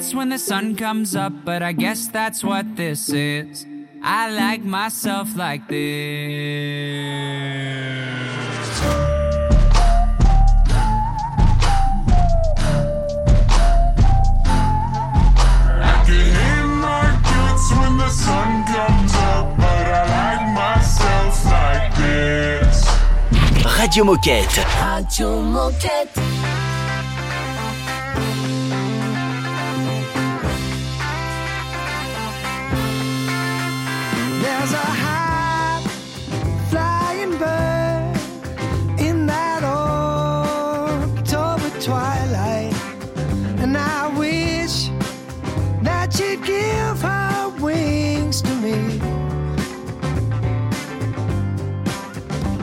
My 0.05 0.11
guts 0.11 0.13
when 0.13 0.29
the 0.29 0.37
sun 0.37 0.75
comes 0.75 1.15
up, 1.15 1.33
but 1.43 1.63
I 1.63 1.71
guess 1.71 2.07
that's 2.07 2.43
what 2.43 2.75
this 2.75 3.09
is. 3.09 3.65
I 4.03 4.29
like 4.29 4.63
myself 4.63 5.35
like 5.35 5.67
this. 5.67 6.75
I 15.81 16.03
can 16.05 16.25
hit 16.33 16.65
my 16.81 17.15
There's 34.65 34.81
a 34.81 34.93
high 35.05 35.79
flying 36.71 37.37
bird 37.37 38.17
in 38.99 39.27
that 39.27 39.63
October 39.63 41.69
twilight, 41.79 42.73
and 43.61 43.77
I 43.77 44.07
wish 44.17 44.89
that 45.83 46.19
you'd 46.19 46.43
give 46.43 46.99
her 46.99 47.49
wings 47.61 48.41
to 48.41 48.55
me. 48.55 48.99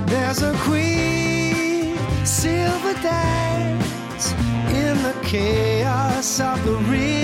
There's 0.07 0.43
a 0.43 0.55
queen 0.67 1.97
silver 2.27 2.95
dance 2.95 4.33
in 4.73 5.01
the 5.05 5.15
chaos 5.23 6.41
of 6.41 6.65
the 6.65 6.79
river 6.91 7.22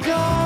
go. 0.00 0.39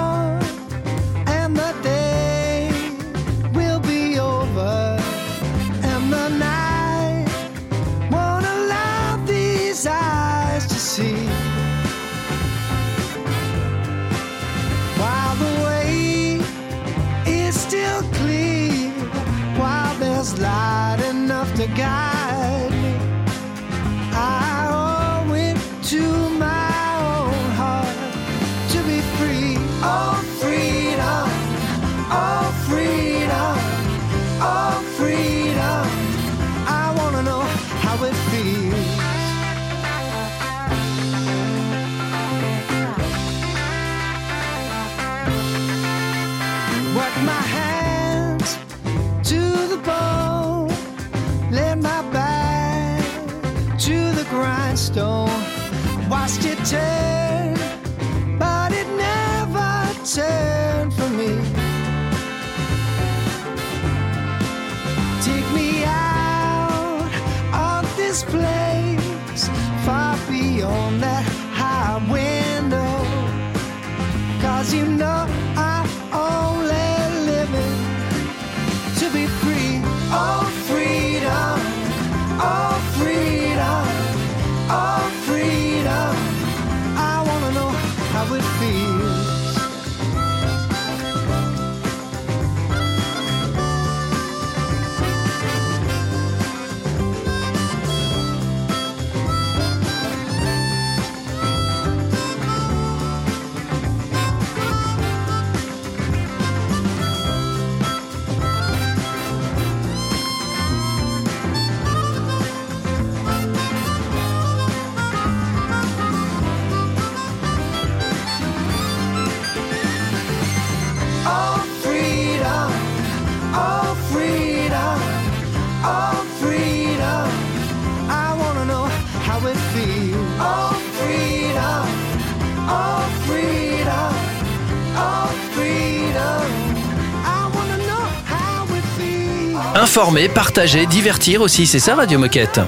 Informer, 140.14 140.28
partager, 140.28 140.86
divertir 140.86 141.40
aussi, 141.40 141.66
c'est 141.66 141.80
ça 141.80 141.96
Radio 141.96 142.20
Moquette. 142.20 142.60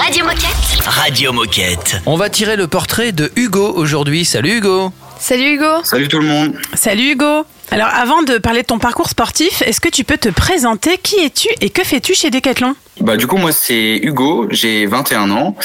Radio 0.00 0.24
Moquette. 0.24 0.84
Radio 0.86 1.32
Moquette. 1.32 1.96
On 2.06 2.16
va 2.16 2.30
tirer 2.30 2.54
le 2.54 2.68
portrait 2.68 3.10
de 3.10 3.32
Hugo 3.34 3.72
aujourd'hui. 3.74 4.24
Salut 4.24 4.58
Hugo. 4.58 4.92
Salut 5.18 5.54
Hugo. 5.54 5.82
Salut 5.82 6.06
tout 6.06 6.20
le 6.20 6.26
monde. 6.26 6.54
Salut 6.74 7.14
Hugo. 7.14 7.44
Alors 7.72 7.88
avant 7.88 8.22
de 8.22 8.38
parler 8.38 8.62
de 8.62 8.66
ton 8.66 8.78
parcours 8.78 9.08
sportif, 9.08 9.60
est-ce 9.62 9.80
que 9.80 9.88
tu 9.88 10.04
peux 10.04 10.18
te 10.18 10.28
présenter? 10.28 10.98
Qui 10.98 11.16
es-tu 11.16 11.48
et 11.60 11.68
que 11.68 11.82
fais-tu 11.82 12.14
chez 12.14 12.30
Decathlon? 12.30 12.76
Bah 13.00 13.16
du 13.16 13.26
coup 13.26 13.38
moi 13.38 13.50
c'est 13.50 13.98
Hugo, 14.00 14.46
j'ai 14.50 14.86
21 14.86 15.32
ans. 15.32 15.56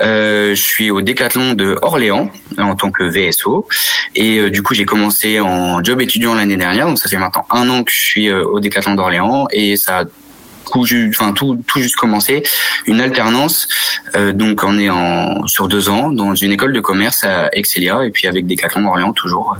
Euh, 0.00 0.54
je 0.54 0.60
suis 0.60 0.90
au 0.90 1.00
Décathlon 1.00 1.54
de 1.54 1.78
Orléans 1.82 2.30
en 2.58 2.74
tant 2.74 2.90
que 2.90 3.04
VSO 3.04 3.68
et 4.14 4.38
euh, 4.38 4.50
du 4.50 4.62
coup 4.62 4.74
j'ai 4.74 4.84
commencé 4.84 5.40
en 5.40 5.82
job 5.82 6.00
étudiant 6.00 6.34
l'année 6.34 6.56
dernière. 6.56 6.86
Donc 6.86 6.98
ça 6.98 7.08
fait 7.08 7.16
maintenant 7.16 7.46
un 7.50 7.68
an 7.68 7.84
que 7.84 7.92
je 7.92 8.00
suis 8.00 8.28
euh, 8.28 8.44
au 8.44 8.60
Décathlon 8.60 8.94
d'Orléans. 8.94 9.46
Et 9.50 9.76
ça 9.76 10.00
a 10.00 10.04
tout, 10.04 10.86
enfin 11.08 11.32
tout, 11.32 11.62
tout 11.66 11.80
juste 11.80 11.96
commencé. 11.96 12.42
Une 12.86 13.00
alternance 13.00 13.68
euh, 14.16 14.32
donc 14.32 14.62
on 14.64 14.78
est 14.78 14.90
en 14.90 15.46
sur 15.46 15.68
deux 15.68 15.88
ans 15.88 16.10
dans 16.10 16.34
une 16.34 16.52
école 16.52 16.72
de 16.72 16.80
commerce 16.80 17.24
à 17.24 17.48
Excelia 17.52 18.04
et 18.04 18.10
puis 18.10 18.26
avec 18.26 18.46
Décathlon 18.46 18.82
d'Orléans 18.82 19.12
toujours 19.12 19.56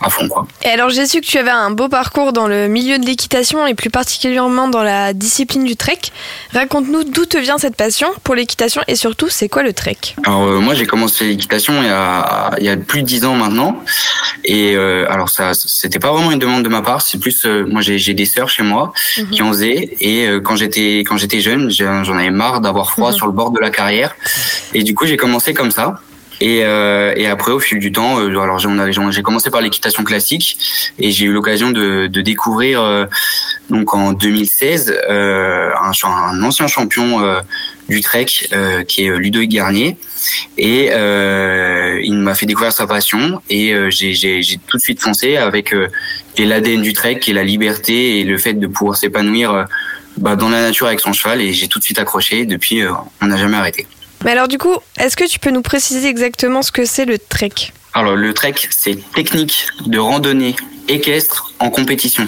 à 0.00 0.10
fond 0.10 0.28
quoi. 0.28 0.46
Et 0.62 0.68
alors 0.68 0.90
j'ai 0.90 1.06
su 1.06 1.20
que 1.20 1.26
tu 1.26 1.38
avais 1.38 1.50
un 1.50 1.70
beau 1.70 1.88
parcours 1.88 2.32
dans 2.32 2.46
le 2.46 2.68
milieu 2.68 2.98
de 2.98 3.06
l'équitation 3.06 3.66
et 3.66 3.74
plus 3.74 3.90
particulièrement 3.90 4.68
dans 4.68 4.82
la 4.82 5.12
discipline 5.12 5.64
du 5.64 5.76
trek. 5.76 5.98
Raconte-nous 6.52 7.04
d'où 7.04 7.26
te 7.26 7.38
vient 7.38 7.58
cette 7.58 7.76
passion 7.76 8.08
pour 8.22 8.34
l'équitation 8.34 8.82
et 8.88 8.96
surtout 8.96 9.28
c'est 9.28 9.48
quoi 9.48 9.62
le 9.62 9.72
trek? 9.72 9.96
Alors 10.24 10.44
euh, 10.44 10.60
moi 10.60 10.74
j'ai 10.74 10.86
commencé 10.86 11.26
l'équitation 11.26 11.74
il 11.82 11.86
y 11.86 11.90
a 11.90 12.50
il 12.58 12.64
y 12.64 12.68
a 12.68 12.76
plus 12.76 13.02
de 13.02 13.06
dix 13.06 13.24
ans 13.24 13.34
maintenant. 13.34 13.82
Et 14.44 14.74
euh, 14.76 15.10
alors 15.10 15.28
ça 15.28 15.52
c'était 15.54 15.98
pas 15.98 16.12
vraiment 16.12 16.32
une 16.32 16.38
demande 16.38 16.62
de 16.62 16.68
ma 16.68 16.82
part. 16.82 17.02
C'est 17.02 17.18
plus 17.18 17.44
euh, 17.46 17.64
moi 17.66 17.80
j'ai 17.80 18.14
des 18.14 18.26
sœurs 18.26 18.48
chez 18.48 18.62
moi 18.62 18.92
qui 19.30 19.42
en 19.42 19.52
faisaient. 19.52 19.96
Et 20.00 20.28
quand 20.44 20.56
j'étais 20.56 21.00
quand 21.00 21.16
j'étais 21.16 21.40
jeune 21.40 21.70
j'en 21.70 22.18
avais 22.18 22.30
marre 22.30 22.60
d'avoir 22.60 22.90
froid 22.90 23.12
sur 23.12 23.26
le 23.26 23.32
bord 23.32 23.50
de 23.50 23.60
la 23.60 23.70
carrière. 23.70 24.14
Et 24.74 24.82
du 24.82 24.94
coup 24.94 25.06
j'ai 25.06 25.16
commencé 25.16 25.54
comme 25.54 25.70
ça 25.70 26.00
et, 26.40 26.64
euh, 26.64 27.12
et 27.16 27.26
après, 27.26 27.52
au 27.52 27.58
fil 27.60 27.78
du 27.78 27.92
temps, 27.92 28.18
euh, 28.20 28.28
alors 28.40 28.58
j'ai- 28.58 29.22
commencé 29.22 29.50
par 29.50 29.60
l'équitation 29.60 30.04
classique 30.04 30.58
et 30.98 31.10
j'ai 31.10 31.24
eu 31.26 31.32
l'occasion 31.32 31.70
de, 31.70 32.06
de 32.06 32.20
découvrir 32.20 32.80
euh, 32.82 33.06
donc 33.70 33.94
en 33.94 34.12
2016 34.12 34.94
euh, 35.08 35.70
un, 35.80 35.92
un 36.08 36.42
ancien 36.42 36.66
champion 36.66 37.22
euh, 37.24 37.40
du 37.88 38.00
trek 38.00 38.26
euh, 38.52 38.84
qui 38.84 39.06
est 39.06 39.16
Ludovic 39.16 39.50
Garnier 39.50 39.96
et 40.58 40.90
il 42.02 42.14
m'a 42.14 42.34
fait 42.34 42.46
découvrir 42.46 42.72
sa 42.72 42.86
passion 42.86 43.40
et 43.48 43.74
j'ai 43.90 44.58
tout 44.66 44.76
de 44.76 44.82
suite 44.82 45.00
foncé 45.00 45.36
avec 45.36 45.74
l'ADN 46.38 46.82
du 46.82 46.92
trek, 46.92 47.18
qui 47.20 47.32
la 47.32 47.44
liberté 47.44 48.20
et 48.20 48.24
le 48.24 48.36
fait 48.38 48.54
de 48.54 48.66
pouvoir 48.66 48.96
s'épanouir 48.96 49.66
bah, 50.18 50.36
dans 50.36 50.48
la 50.48 50.62
nature 50.62 50.86
avec 50.86 51.00
son 51.00 51.12
cheval 51.12 51.40
et 51.40 51.52
j'ai 51.52 51.68
tout 51.68 51.78
de 51.78 51.84
suite 51.84 51.98
accroché. 51.98 52.46
Depuis, 52.46 52.82
on 53.22 53.26
n'a 53.26 53.36
jamais 53.36 53.56
arrêté. 53.56 53.86
Mais 54.26 54.32
alors 54.32 54.48
du 54.48 54.58
coup, 54.58 54.74
est-ce 54.98 55.16
que 55.16 55.24
tu 55.24 55.38
peux 55.38 55.52
nous 55.52 55.62
préciser 55.62 56.08
exactement 56.08 56.60
ce 56.62 56.72
que 56.72 56.84
c'est 56.84 57.04
le 57.04 57.16
trek? 57.16 57.52
Alors 57.94 58.16
le 58.16 58.34
trek, 58.34 58.54
c'est 58.70 58.98
technique 59.12 59.68
de 59.86 60.00
randonnée 60.00 60.56
équestre 60.88 61.54
en 61.60 61.70
compétition. 61.70 62.26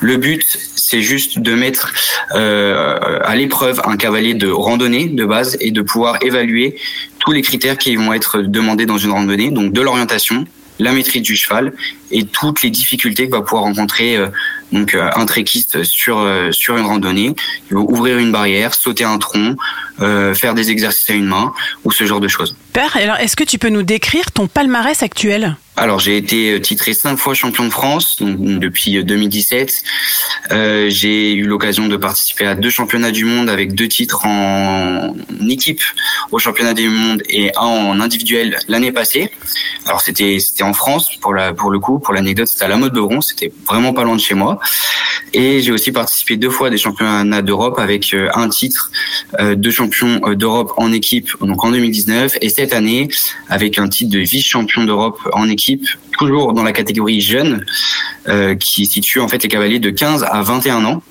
Le 0.00 0.16
but, 0.16 0.42
c'est 0.74 1.02
juste 1.02 1.38
de 1.38 1.54
mettre 1.54 1.92
euh, 2.34 3.18
à 3.22 3.36
l'épreuve 3.36 3.82
un 3.84 3.98
cavalier 3.98 4.32
de 4.32 4.48
randonnée 4.48 5.08
de 5.08 5.26
base 5.26 5.58
et 5.60 5.70
de 5.70 5.82
pouvoir 5.82 6.16
évaluer 6.22 6.76
tous 7.18 7.32
les 7.32 7.42
critères 7.42 7.76
qui 7.76 7.94
vont 7.96 8.14
être 8.14 8.40
demandés 8.40 8.86
dans 8.86 8.96
une 8.96 9.10
randonnée, 9.10 9.50
donc 9.50 9.74
de 9.74 9.82
l'orientation, 9.82 10.46
la 10.78 10.92
maîtrise 10.92 11.20
du 11.20 11.36
cheval 11.36 11.74
et 12.10 12.24
toutes 12.24 12.62
les 12.62 12.70
difficultés 12.70 13.26
que 13.26 13.32
va 13.32 13.42
pouvoir 13.42 13.62
rencontrer 13.64 14.16
euh, 14.16 14.28
donc 14.72 14.94
euh, 14.94 15.10
un 15.14 15.26
trekiste 15.26 15.82
sur 15.84 16.18
euh, 16.18 16.52
sur 16.52 16.76
une 16.76 16.86
randonnée. 16.86 17.34
Il 17.70 17.74
va 17.74 17.80
ouvrir 17.80 18.18
une 18.18 18.32
barrière, 18.32 18.74
sauter 18.74 19.04
un 19.04 19.18
tronc, 19.18 19.56
euh, 20.00 20.34
faire 20.34 20.54
des 20.54 20.70
exercices 20.70 21.10
à 21.10 21.14
une 21.14 21.26
main 21.26 21.52
ou 21.84 21.90
ce 21.90 22.04
genre 22.04 22.20
de 22.20 22.28
choses. 22.28 22.56
Père, 22.72 22.96
alors 22.96 23.16
est-ce 23.16 23.34
que 23.34 23.44
tu 23.44 23.58
peux 23.58 23.68
nous 23.68 23.82
décrire 23.82 24.30
ton 24.30 24.46
palmarès 24.46 25.02
actuel? 25.02 25.56
Alors 25.76 26.00
j'ai 26.00 26.16
été 26.16 26.60
titré 26.60 26.92
cinq 26.92 27.16
fois 27.16 27.34
champion 27.34 27.64
de 27.64 27.70
France 27.70 28.16
donc, 28.20 28.36
depuis 28.60 28.96
euh, 28.98 29.02
2017. 29.02 29.82
Euh, 30.50 30.86
j'ai 30.88 31.34
eu 31.34 31.44
l'occasion 31.44 31.88
de 31.88 31.96
participer 31.96 32.46
à 32.46 32.54
deux 32.54 32.70
championnats 32.70 33.10
du 33.10 33.24
monde 33.24 33.48
avec 33.48 33.74
deux 33.74 33.88
titres 33.88 34.24
en 34.26 35.14
équipe 35.48 35.82
au 36.30 36.38
championnat 36.38 36.74
du 36.74 36.88
monde 36.88 37.22
et 37.28 37.50
un 37.56 37.66
en 37.66 38.00
individuel 38.00 38.58
l'année 38.68 38.92
passée. 38.92 39.32
Alors 39.86 40.00
c'était 40.00 40.38
c'était 40.38 40.64
en 40.64 40.74
France 40.74 41.16
pour 41.20 41.34
la 41.34 41.52
pour 41.52 41.70
le 41.70 41.80
coup 41.80 41.97
pour 41.98 42.14
l'anecdote 42.14 42.46
c'était 42.46 42.64
à 42.64 42.68
la 42.68 42.76
mode 42.76 42.92
Beuvron 42.92 43.20
c'était 43.20 43.52
vraiment 43.66 43.92
pas 43.92 44.04
loin 44.04 44.16
de 44.16 44.20
chez 44.20 44.34
moi. 44.34 44.58
Et 45.34 45.60
j'ai 45.60 45.72
aussi 45.72 45.92
participé 45.92 46.36
deux 46.36 46.50
fois 46.50 46.68
à 46.68 46.70
des 46.70 46.78
championnats 46.78 47.42
d'Europe 47.42 47.78
avec 47.78 48.14
euh, 48.14 48.28
un 48.34 48.48
titre 48.48 48.90
euh, 49.38 49.54
de 49.54 49.70
champion 49.70 50.20
euh, 50.24 50.34
d'Europe 50.34 50.72
en 50.76 50.92
équipe 50.92 51.28
donc 51.40 51.64
en 51.64 51.70
2019 51.70 52.38
et 52.40 52.48
cette 52.48 52.72
année 52.72 53.08
avec 53.48 53.78
un 53.78 53.88
titre 53.88 54.10
de 54.10 54.20
vice 54.20 54.46
champion 54.46 54.84
d'Europe 54.84 55.18
en 55.32 55.48
équipe 55.48 55.86
toujours 56.18 56.52
dans 56.52 56.62
la 56.62 56.72
catégorie 56.72 57.20
jeune 57.20 57.64
qui 58.60 58.84
situe 58.84 59.20
en 59.20 59.28
fait 59.28 59.42
les 59.42 59.48
cavaliers 59.48 59.78
de 59.78 59.88
15 59.88 60.24
à 60.24 60.42
21 60.42 60.84
ans. 60.84 61.02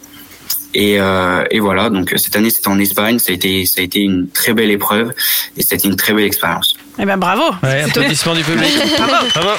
Et, 0.74 1.00
euh, 1.00 1.44
et 1.50 1.60
voilà 1.60 1.90
donc 1.90 2.14
cette 2.18 2.36
année 2.36 2.50
c'était 2.50 2.68
en 2.68 2.80
Espagne. 2.80 3.20
Ça 3.20 3.32
a 3.32 3.36
été 3.36 3.66
ça 3.66 3.82
a 3.82 3.84
été 3.84 4.00
une 4.00 4.30
très 4.30 4.54
belle 4.54 4.70
épreuve 4.70 5.12
et 5.58 5.64
c'était 5.64 5.88
une 5.88 5.96
très 5.96 6.14
belle 6.14 6.26
expérience. 6.26 6.76
Eh 7.00 7.06
ben 7.06 7.18
bravo. 7.18 7.44
Ouais, 7.64 7.82
applaudissements 7.82 8.36
du 8.36 8.44
public. 8.44 8.72
Bravo. 8.98 9.28
Bravo. 9.34 9.50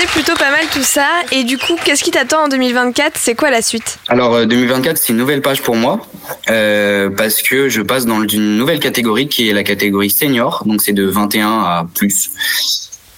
C'est 0.00 0.06
plutôt 0.06 0.34
pas 0.34 0.50
mal 0.50 0.64
tout 0.72 0.82
ça. 0.82 1.06
Et 1.30 1.44
du 1.44 1.58
coup, 1.58 1.76
qu'est-ce 1.84 2.02
qui 2.02 2.10
t'attend 2.10 2.44
en 2.44 2.48
2024 2.48 3.18
C'est 3.18 3.34
quoi 3.34 3.50
la 3.50 3.60
suite? 3.60 3.98
Alors 4.08 4.34
euh, 4.34 4.46
2024, 4.46 4.96
c'est 4.96 5.12
une 5.12 5.18
nouvelle 5.18 5.42
page 5.42 5.60
pour 5.60 5.76
moi 5.76 6.00
euh, 6.48 7.10
parce 7.10 7.42
que 7.42 7.68
je 7.68 7.82
passe 7.82 8.06
dans 8.06 8.26
une 8.26 8.56
nouvelle 8.56 8.80
catégorie 8.80 9.28
qui 9.28 9.50
est 9.50 9.52
la 9.52 9.62
catégorie 9.62 10.08
senior, 10.08 10.62
donc 10.64 10.80
c'est 10.80 10.94
de 10.94 11.04
21 11.04 11.48
à 11.48 11.86
plus. 11.94 12.30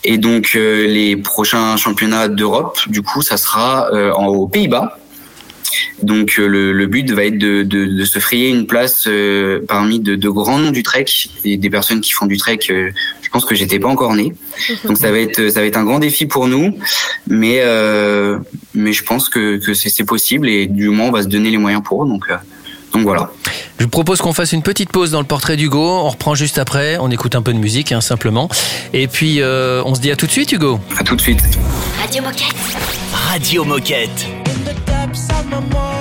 Et 0.03 0.19
donc 0.19 0.55
euh, 0.57 0.89
les 0.89 1.17
prochains 1.17 1.77
championnats 1.77 2.27
d'Europe, 2.27 2.77
du 2.89 3.03
coup, 3.03 3.23
ça 3.23 3.37
sera 3.37 3.89
euh, 3.93 4.13
aux 4.15 4.49
Pays-Bas. 4.49 4.99
Donc 6.03 6.37
euh, 6.39 6.47
le, 6.47 6.73
le 6.73 6.87
but 6.87 7.11
va 7.11 7.25
être 7.25 7.39
de, 7.39 7.63
de, 7.63 7.85
de 7.87 8.05
se 8.05 8.19
frayer 8.19 8.49
une 8.49 8.67
place 8.67 9.05
euh, 9.07 9.61
parmi 9.67 10.01
de, 10.01 10.17
de 10.17 10.29
grands 10.29 10.59
noms 10.59 10.71
du 10.71 10.83
trek 10.83 11.07
et 11.45 11.57
des 11.57 11.71
personnes 11.71 12.01
qui 12.01 12.13
font 12.13 12.27
du 12.27 12.37
trek. 12.37 12.59
euh, 12.71 12.91
je 13.23 13.29
pense 13.31 13.45
que 13.47 13.55
j'étais 13.55 13.79
pas 13.79 13.89
encore 13.89 14.15
né, 14.15 14.35
donc 14.85 14.99
ça 14.99 15.11
va 15.11 15.19
être 15.19 15.49
ça 15.49 15.61
va 15.61 15.67
être 15.67 15.79
un 15.79 15.85
grand 15.85 15.99
défi 16.01 16.27
pour 16.27 16.49
nous, 16.49 16.77
mais 17.29 17.61
euh, 17.63 18.39
mais 18.75 18.93
je 18.93 19.03
pense 19.05 19.29
que, 19.31 19.57
que 19.57 19.73
c'est 19.73 19.89
c'est 19.89 20.05
possible 20.05 20.49
et 20.49 20.67
du 20.67 20.91
moins 20.91 21.07
on 21.07 21.13
va 21.13 21.23
se 21.23 21.29
donner 21.29 21.51
les 21.51 21.57
moyens 21.59 21.83
pour. 21.83 22.05
Donc 22.05 22.25
euh, 22.29 22.37
donc 22.93 23.05
voilà. 23.05 23.31
Je 23.79 23.85
vous 23.85 23.89
propose 23.91 24.21
qu'on 24.21 24.35
fasse 24.35 24.53
une 24.53 24.63
petite 24.63 24.91
pause 24.93 25.11
dans 25.13 25.21
le 25.21 25.27
portrait 25.27 25.57
d'Hugo. 25.57 25.81
On 25.83 26.11
reprend 26.11 26.35
juste 26.35 26.59
après. 26.59 26.99
On 27.01 27.11
écoute 27.11 27.35
un 27.35 27.41
peu 27.41 27.55
de 27.55 27.59
musique, 27.59 27.91
hein, 27.91 28.03
simplement. 28.03 28.51
Et 28.93 29.09
puis, 29.09 29.41
euh, 29.41 29.83
on 29.87 29.95
se 29.95 30.01
dit 30.03 30.11
à 30.11 30.17
tout 30.17 30.27
de 30.27 30.31
suite, 30.31 30.53
Hugo. 30.53 30.79
À 30.99 31.03
tout 31.03 31.17
de 31.17 31.21
suite. 31.23 31.41
Radio 31.99 32.23
Moquette. 32.23 32.55
Radio 33.31 33.65
Moquette. 33.65 34.42
Depths 34.87 35.31
of 35.31 35.47
my 35.51 35.61
mind. 35.61 35.92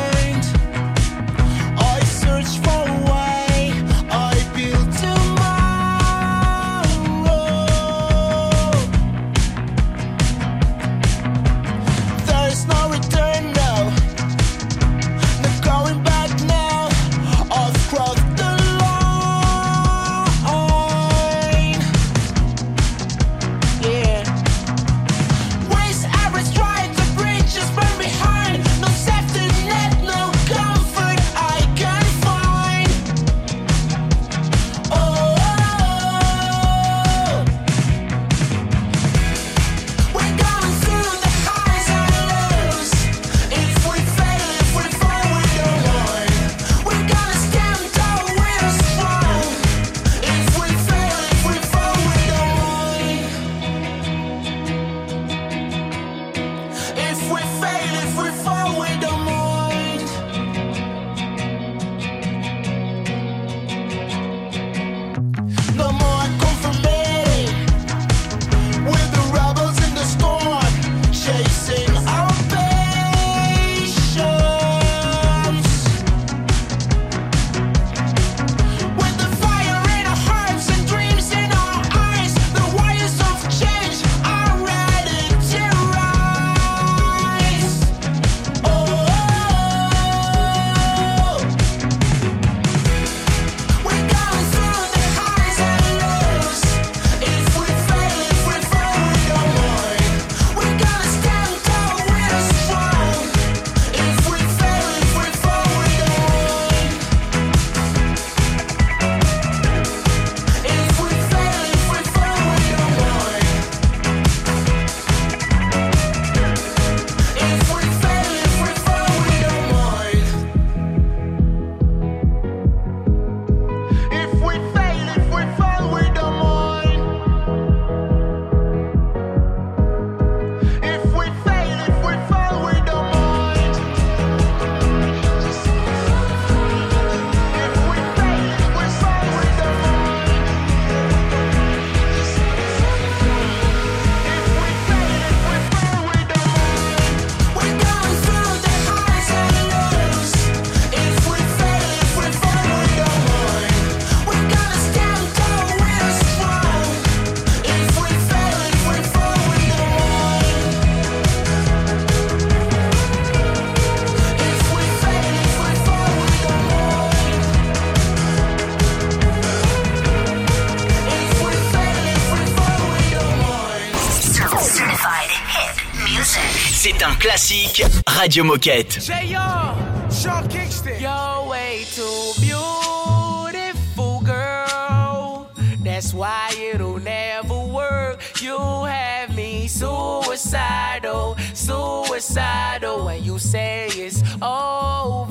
Classique 177.22 177.86
Radio 178.18 178.44
Moquette. 178.44 179.00
J.O. 179.00 180.10
Sean 180.10 180.48
Kingston. 180.48 181.00
You're 181.00 181.48
way 181.48 181.86
too 181.94 182.34
beautiful, 182.42 184.22
girl. 184.22 185.52
That's 185.84 186.16
why 186.16 186.50
it'll 186.58 187.00
never 187.00 187.60
work. 187.60 188.20
You 188.42 188.58
have 188.86 189.36
me 189.36 189.68
suicidal, 189.68 191.38
suicidal. 191.54 193.06
When 193.06 193.24
you 193.24 193.38
say 193.38 193.86
it's 193.90 194.24
over, 194.42 195.31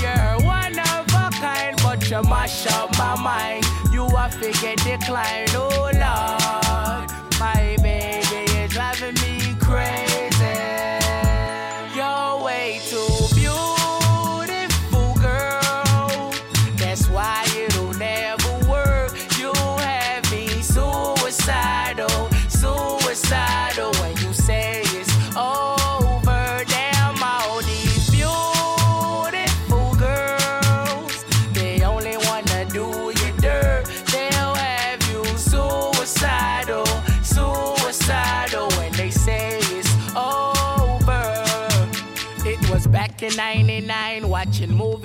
You 2.11 2.21
mash 2.23 2.67
up 2.67 2.91
my 2.97 3.15
mind. 3.21 3.65
You 3.91 4.05
a 4.05 4.29
figure 4.29 4.75
decline. 4.75 5.47
Oh, 5.51 5.89
Lord. 5.93 7.09
My 7.39 7.77
baby 7.81 8.51
is 8.59 8.71
driving 8.71 9.15
me 9.15 9.55
crazy. 9.59 10.10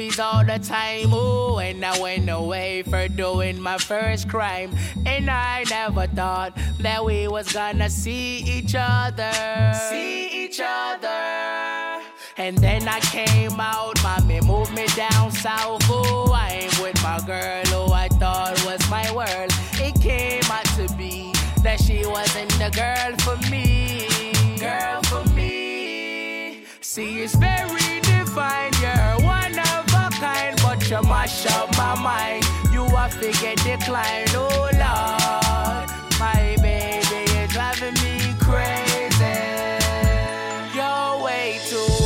Movies 0.07 0.21
all 0.21 0.45
the 0.45 0.59
time. 0.59 1.09
Oh, 1.13 1.59
and 1.59 1.85
I 1.85 1.99
went 2.01 2.29
away 2.31 2.83
for 2.83 3.09
doing 3.09 3.61
my 3.61 3.79
first 3.79 4.29
crime. 4.29 4.71
And 5.05 5.31
I 5.31 5.65
never 5.69 6.07
thought 6.07 6.57
that 6.81 7.05
we 7.05 7.29
was 7.29 7.53
gonna 7.53 7.91
see 7.91 8.39
each 8.39 8.75
other. 8.77 9.33
See 9.91 10.45
each 10.45 10.61
other. 10.63 12.03
And 12.39 12.59
then 12.59 12.87
I 12.89 13.01
came 13.01 13.59
out, 13.59 14.03
mommy 14.03 14.41
moved 14.43 14.75
me 14.75 14.87
down 14.95 15.33
south. 15.33 15.83
Oh, 15.89 16.33
I'm 16.33 16.83
with 16.83 17.03
my 17.03 17.19
girl 17.27 17.65
who 17.67 17.93
I 17.93 18.09
thought 18.09 18.63
was 18.65 18.83
my 18.91 19.11
world. 19.13 19.51
It 19.75 20.01
came 20.01 20.45
out 20.51 20.67
to 20.77 20.87
be 20.97 21.33
that 21.63 21.81
she 21.81 22.07
wasn't 22.07 22.53
the 22.59 22.71
girl 22.71 23.13
for 23.25 23.37
me. 23.51 24.07
Girl 24.59 25.03
for 25.05 25.25
me. 25.35 26.63
See, 26.81 27.23
it's 27.23 27.35
very 27.35 28.01
defined. 28.01 28.75
You're 28.81 29.17
one 29.21 29.26
of 29.26 29.26
a 29.26 29.26
kind, 30.27 30.57
but 30.63 30.79
you 30.91 31.03
mash 31.03 31.47
up 31.47 31.69
my 31.77 31.95
mind. 32.01 32.45
You 32.73 32.85
a 32.85 33.09
figure 33.09 33.57
decline, 33.67 34.29
oh 34.35 34.71
Lord. 34.83 35.89
My 36.19 36.57
baby 36.63 37.21
is 37.39 37.53
driving 37.53 37.97
me 38.03 38.15
crazy. 38.47 39.39
You're 40.77 41.23
way 41.25 41.61
too 41.69 42.06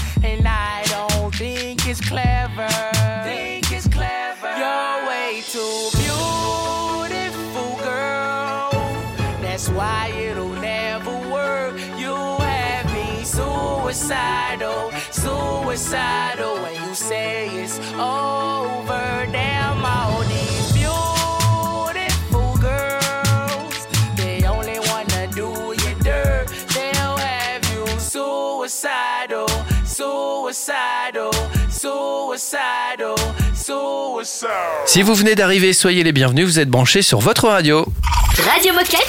it's 1.91 1.99
clever. 1.99 2.69
Think 3.25 3.69
it's 3.69 3.85
clever. 3.89 4.51
You're 4.57 5.07
way 5.09 5.43
too 5.45 5.89
beautiful, 5.99 7.75
girl. 7.83 8.71
That's 9.41 9.67
why 9.67 10.07
it'll 10.15 10.55
never 10.61 11.11
work. 11.29 11.77
You 11.99 12.15
have 12.15 12.85
me 12.93 13.25
suicidal, 13.25 14.91
suicidal. 15.11 16.61
When 16.61 16.75
you 16.81 16.95
say 16.95 17.49
it's 17.61 17.77
over, 17.99 19.27
damn 19.29 19.83
all 19.83 20.21
these 20.35 20.71
beautiful 20.71 22.55
girls. 22.69 23.75
They 24.15 24.45
only 24.45 24.79
wanna 24.87 25.27
do 25.35 25.75
you 25.83 25.93
dirt. 26.01 26.47
They'll 26.73 27.17
have 27.17 27.63
you 27.73 27.85
suicidal, 27.99 29.47
suicidal, 29.49 29.49
suicidal, 29.83 31.31
suicidal. 31.33 31.60
Si 34.85 35.01
vous 35.01 35.15
venez 35.15 35.35
d'arriver, 35.35 35.73
soyez 35.73 36.03
les 36.03 36.11
bienvenus, 36.11 36.45
vous 36.45 36.59
êtes 36.59 36.69
branchés 36.69 37.01
sur 37.01 37.19
votre 37.19 37.47
radio. 37.47 37.85
Radio 38.37 38.73
Moquette 38.73 39.07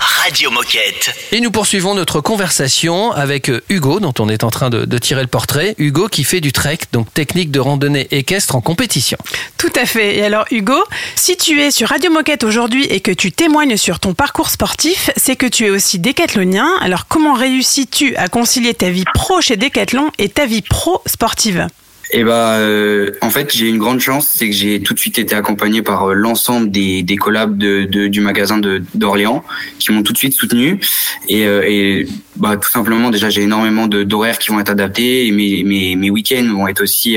Radio 0.00 0.50
Moquette. 0.50 1.14
Et 1.32 1.40
nous 1.40 1.50
poursuivons 1.50 1.94
notre 1.94 2.20
conversation 2.20 3.10
avec 3.12 3.48
euh, 3.48 3.62
Hugo, 3.70 4.00
dont 4.00 4.12
on 4.18 4.28
est 4.28 4.44
en 4.44 4.50
train 4.50 4.68
de, 4.68 4.84
de 4.84 4.98
tirer 4.98 5.22
le 5.22 5.28
portrait. 5.28 5.74
Hugo 5.78 6.08
qui 6.08 6.24
fait 6.24 6.42
du 6.42 6.52
trek, 6.52 6.78
donc 6.92 7.12
technique 7.14 7.50
de 7.50 7.58
randonnée 7.58 8.06
équestre 8.10 8.54
en 8.54 8.60
compétition. 8.60 9.16
Tout 9.56 9.72
à 9.76 9.86
fait. 9.86 10.16
Et 10.16 10.22
alors 10.22 10.44
Hugo, 10.50 10.78
si 11.16 11.38
tu 11.38 11.62
es 11.62 11.70
sur 11.70 11.88
Radio 11.88 12.10
Moquette 12.10 12.44
aujourd'hui 12.44 12.84
et 12.84 13.00
que 13.00 13.12
tu 13.12 13.32
témoignes 13.32 13.78
sur 13.78 13.98
ton 13.98 14.12
parcours 14.12 14.50
sportif, 14.50 15.10
c'est 15.16 15.36
que 15.36 15.46
tu 15.46 15.64
es 15.66 15.70
aussi 15.70 15.98
décathlonien. 15.98 16.68
Alors 16.82 17.06
comment 17.06 17.32
réussis-tu 17.32 18.14
à 18.16 18.28
concilier 18.28 18.74
ta 18.74 18.90
vie 18.90 19.04
pro 19.14 19.40
chez 19.40 19.56
Décathlon 19.56 20.10
et 20.18 20.28
ta 20.28 20.44
vie 20.44 20.62
pro 20.62 21.00
sportive? 21.06 21.66
Et 22.12 22.24
bah, 22.24 22.54
euh, 22.58 23.12
en 23.20 23.30
fait, 23.30 23.54
j'ai 23.54 23.68
une 23.68 23.78
grande 23.78 24.00
chance, 24.00 24.30
c'est 24.34 24.48
que 24.48 24.54
j'ai 24.54 24.80
tout 24.82 24.94
de 24.94 24.98
suite 24.98 25.18
été 25.18 25.34
accompagné 25.34 25.80
par 25.80 26.10
euh, 26.10 26.14
l'ensemble 26.14 26.70
des, 26.70 27.02
des 27.04 27.16
collabs 27.16 27.56
de, 27.56 27.84
de- 27.84 28.08
du 28.08 28.20
magasin 28.20 28.58
de 28.58 28.82
d'Orléans, 28.94 29.44
qui 29.78 29.92
m'ont 29.92 30.02
tout 30.02 30.12
de 30.12 30.18
suite 30.18 30.32
soutenu. 30.32 30.80
Et, 31.28 31.46
euh, 31.46 31.62
et 31.66 32.08
bah, 32.36 32.56
tout 32.56 32.68
simplement, 32.70 33.10
déjà, 33.10 33.30
j'ai 33.30 33.42
énormément 33.42 33.86
d'horaires 33.86 34.38
qui 34.38 34.50
vont 34.50 34.58
être 34.58 34.70
adaptés, 34.70 35.26
et 35.28 35.30
mes, 35.30 35.62
mes, 35.62 35.94
mes 35.94 36.10
week-ends 36.10 36.48
vont 36.52 36.66
être 36.66 36.82
aussi 36.82 37.16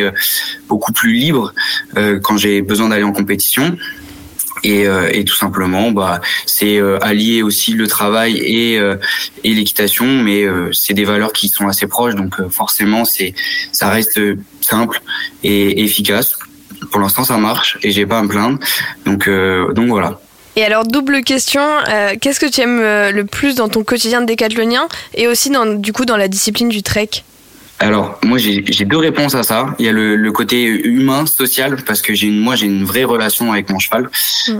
beaucoup 0.67 0.91
plus 0.91 1.13
libres 1.13 1.53
quand 2.21 2.37
j'ai 2.37 2.61
besoin 2.61 2.89
d'aller 2.89 3.03
en 3.03 3.13
compétition. 3.13 3.75
Et, 4.63 4.87
euh, 4.87 5.09
et 5.11 5.25
tout 5.25 5.35
simplement, 5.35 5.91
bah, 5.91 6.21
c'est 6.45 6.77
euh, 6.77 6.97
allier 7.01 7.43
aussi 7.43 7.73
le 7.73 7.87
travail 7.87 8.37
et, 8.37 8.79
euh, 8.79 8.95
et 9.43 9.53
l'équitation, 9.53 10.05
mais 10.05 10.45
c'est 10.71 10.93
des 10.93 11.05
valeurs 11.05 11.33
qui 11.33 11.49
sont 11.49 11.67
assez 11.67 11.87
proches, 11.87 12.15
donc 12.15 12.35
forcément, 12.49 13.05
c'est 13.05 13.33
ça 13.71 13.89
reste 13.89 14.19
simple 14.61 15.01
et 15.43 15.83
efficace. 15.83 16.37
pour 16.91 16.99
l'instant 16.99 17.23
ça 17.23 17.37
marche 17.37 17.77
et 17.83 17.91
j'ai 17.91 18.05
pas 18.05 18.19
à 18.19 18.23
me 18.23 18.27
plaindre. 18.29 18.59
Donc 19.05 19.29
donc 19.75 19.87
voilà. 19.89 20.19
Et 20.55 20.63
alors, 20.63 20.85
double 20.85 21.23
question, 21.23 21.61
euh, 21.89 22.13
qu'est-ce 22.19 22.39
que 22.39 22.45
tu 22.45 22.61
aimes 22.61 22.79
le 22.79 23.23
plus 23.23 23.55
dans 23.55 23.69
ton 23.69 23.83
quotidien 23.83 24.21
de 24.21 24.27
décathlonien 24.27 24.87
et 25.15 25.27
aussi 25.27 25.49
dans, 25.49 25.65
du 25.65 25.93
coup 25.93 26.05
dans 26.05 26.17
la 26.17 26.27
discipline 26.27 26.69
du 26.69 26.83
trek? 26.83 27.09
Alors, 27.83 28.19
moi, 28.23 28.37
j'ai 28.37 28.61
deux 28.85 28.97
réponses 28.97 29.35
à 29.35 29.43
ça. 29.43 29.75
Il 29.79 29.85
y 29.85 29.89
a 29.89 29.91
le, 29.91 30.15
le 30.15 30.31
côté 30.31 30.63
humain, 30.63 31.25
social, 31.25 31.77
parce 31.85 32.01
que 32.01 32.13
j'ai 32.13 32.29
moi, 32.29 32.55
j'ai 32.55 32.65
une 32.65 32.83
vraie 32.85 33.03
relation 33.03 33.51
avec 33.51 33.69
mon 33.69 33.79
cheval, 33.79 34.09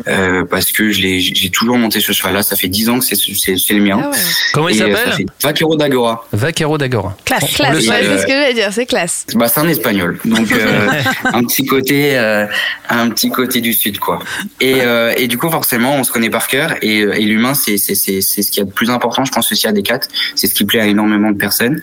euh, 0.07 0.43
parce 0.45 0.71
que 0.71 0.91
je 0.91 1.01
l'ai, 1.01 1.19
j'ai 1.19 1.49
toujours 1.49 1.77
monté 1.77 1.99
ce 1.99 2.11
cheval-là. 2.11 2.43
Ça 2.43 2.55
fait 2.55 2.67
dix 2.67 2.89
ans 2.89 2.99
que 2.99 3.05
c'est, 3.05 3.73
le 3.73 3.81
mien. 3.81 4.11
Comment 4.53 4.69
il 4.69 4.77
Et, 4.77 4.81
euh, 4.81 4.95
s'appelle 4.95 5.25
Vaquero 5.41 5.75
d'Agora. 5.75 6.25
Vaquero 6.33 6.77
d'Agora. 6.77 7.17
Classe, 7.25 7.43
On- 7.43 7.47
classe, 7.55 7.87
ouais, 7.87 8.01
c'est 8.03 8.17
ce 8.19 8.25
que 8.25 8.31
j'allais 8.31 8.53
dire, 8.53 8.69
c'est 8.71 8.85
classe. 8.85 9.25
Bah, 9.35 9.47
c'est 9.47 9.59
un 9.59 9.67
espagnol, 9.67 10.19
donc 10.25 10.51
euh, 10.51 10.89
un 11.25 11.43
petit 11.43 11.65
côté, 11.65 12.17
euh, 12.17 12.45
un 12.89 13.09
petit 13.09 13.29
côté 13.29 13.61
du 13.61 13.73
sud, 13.73 13.99
quoi. 13.99 14.19
Et, 14.59 14.81
euh, 14.81 15.13
et 15.17 15.27
du 15.27 15.37
coup, 15.37 15.49
forcément, 15.49 15.95
on 15.95 16.03
se 16.03 16.11
connaît 16.11 16.29
par 16.29 16.47
cœur, 16.47 16.75
et, 16.81 16.99
et 16.99 17.21
l'humain, 17.25 17.53
c'est 17.53 17.77
c'est 17.77 17.95
c'est 17.95 18.21
c'est 18.21 18.41
ce 18.41 18.51
qui 18.51 18.59
est 18.59 18.63
le 18.63 18.69
plus 18.69 18.89
important, 18.89 19.23
je 19.25 19.31
pense 19.31 19.51
aussi 19.51 19.67
à 19.67 19.71
Descartes. 19.71 20.09
C'est 20.35 20.47
ce 20.47 20.53
qui 20.55 20.65
plaît 20.65 20.81
à 20.81 20.87
énormément 20.87 21.31
de 21.31 21.37
personnes. 21.37 21.81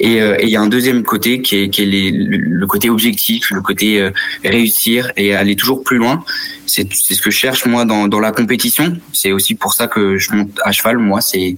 Et 0.00 0.20
euh, 0.20 0.36
il 0.42 0.48
y 0.48 0.57
a 0.58 0.62
un 0.62 0.68
deuxième 0.68 1.02
côté 1.02 1.42
qui 1.42 1.56
est 1.56 1.70
le, 1.78 2.66
côté 2.66 2.90
objectif, 2.90 3.50
le 3.50 3.62
côté 3.62 4.00
euh, 4.00 4.10
réussir 4.44 5.12
et 5.16 5.34
aller 5.34 5.56
toujours 5.56 5.82
plus 5.82 5.98
loin. 5.98 6.24
C'est 6.66 6.86
ce 6.92 7.20
que 7.22 7.30
je 7.30 7.38
cherche 7.38 7.64
moi 7.64 7.84
dans 7.84 8.20
la 8.20 8.32
compétition. 8.32 8.96
C'est 9.12 9.32
aussi 9.32 9.54
pour 9.54 9.72
ça 9.72 9.86
que 9.86 10.18
je 10.18 10.32
monte 10.32 10.50
à 10.64 10.72
cheval. 10.72 10.98
Moi, 10.98 11.20
c'est 11.20 11.56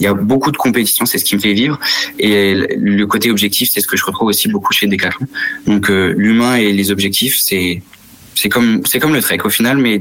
il 0.00 0.04
y 0.04 0.08
a 0.08 0.14
beaucoup 0.14 0.50
de 0.50 0.56
compétitions, 0.56 1.06
c'est 1.06 1.18
ce 1.18 1.24
qui 1.24 1.36
me 1.36 1.40
fait 1.40 1.52
vivre. 1.52 1.78
Et 2.18 2.54
le 2.54 3.06
côté 3.06 3.30
objectif, 3.30 3.70
c'est 3.72 3.80
ce 3.80 3.86
que 3.86 3.96
je 3.96 4.04
retrouve 4.04 4.28
aussi 4.28 4.48
beaucoup 4.48 4.72
chez 4.72 4.86
Decathlon. 4.86 5.26
Donc 5.66 5.90
euh, 5.90 6.12
l'humain 6.16 6.56
et 6.56 6.72
les 6.72 6.90
objectifs, 6.90 7.38
c'est 7.38 7.82
c'est 8.34 8.48
comme 8.48 8.82
c'est 8.84 8.98
comme 8.98 9.14
le 9.14 9.22
trek 9.22 9.38
au 9.44 9.50
final, 9.50 9.78
mais 9.78 10.00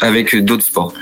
avec 0.00 0.34
d'autres 0.36 0.64
sports. 0.64 0.92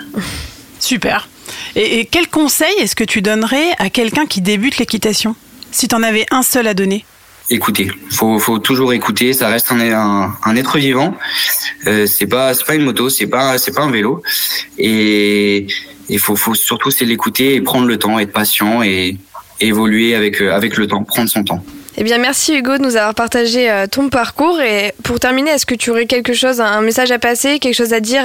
Super. 0.80 1.28
Et 1.76 2.06
quel 2.10 2.28
conseil 2.28 2.74
est-ce 2.78 2.96
que 2.96 3.04
tu 3.04 3.22
donnerais 3.22 3.72
à 3.78 3.88
quelqu'un 3.90 4.26
qui 4.26 4.40
débute 4.40 4.78
l'équitation? 4.78 5.36
Si 5.76 5.88
tu 5.88 5.94
en 5.94 6.02
avais 6.02 6.24
un 6.30 6.40
seul 6.40 6.68
à 6.68 6.72
donner 6.72 7.04
Écoutez, 7.50 7.90
faut 8.10 8.38
faut 8.38 8.58
toujours 8.58 8.94
écouter. 8.94 9.34
Ça 9.34 9.48
reste 9.48 9.70
un 9.70 10.56
être 10.56 10.78
vivant. 10.78 11.14
Euh, 11.86 12.06
c'est 12.06 12.26
pas 12.26 12.54
c'est 12.54 12.64
pas 12.64 12.76
une 12.76 12.84
moto, 12.84 13.10
c'est 13.10 13.26
pas 13.26 13.58
c'est 13.58 13.72
pas 13.72 13.82
un 13.82 13.90
vélo. 13.90 14.22
Et 14.78 15.66
il 16.08 16.18
faut 16.18 16.34
faut 16.34 16.54
surtout 16.54 16.90
c'est 16.90 17.04
l'écouter 17.04 17.56
et 17.56 17.60
prendre 17.60 17.86
le 17.86 17.98
temps, 17.98 18.18
être 18.18 18.32
patient 18.32 18.82
et 18.82 19.18
évoluer 19.60 20.14
avec 20.14 20.40
euh, 20.40 20.54
avec 20.54 20.78
le 20.78 20.86
temps, 20.86 21.04
prendre 21.04 21.28
son 21.28 21.44
temps. 21.44 21.62
Eh 21.98 22.04
bien, 22.04 22.18
merci 22.18 22.54
Hugo 22.54 22.76
de 22.76 22.82
nous 22.82 22.96
avoir 22.96 23.14
partagé 23.14 23.70
euh, 23.70 23.86
ton 23.86 24.10
parcours. 24.10 24.60
Et 24.60 24.92
pour 25.02 25.18
terminer, 25.18 25.52
est-ce 25.52 25.64
que 25.64 25.74
tu 25.74 25.90
aurais 25.90 26.04
quelque 26.04 26.34
chose, 26.34 26.60
un 26.60 26.82
message 26.82 27.10
à 27.10 27.18
passer, 27.18 27.58
quelque 27.58 27.74
chose 27.74 27.94
à 27.94 28.00
dire 28.00 28.24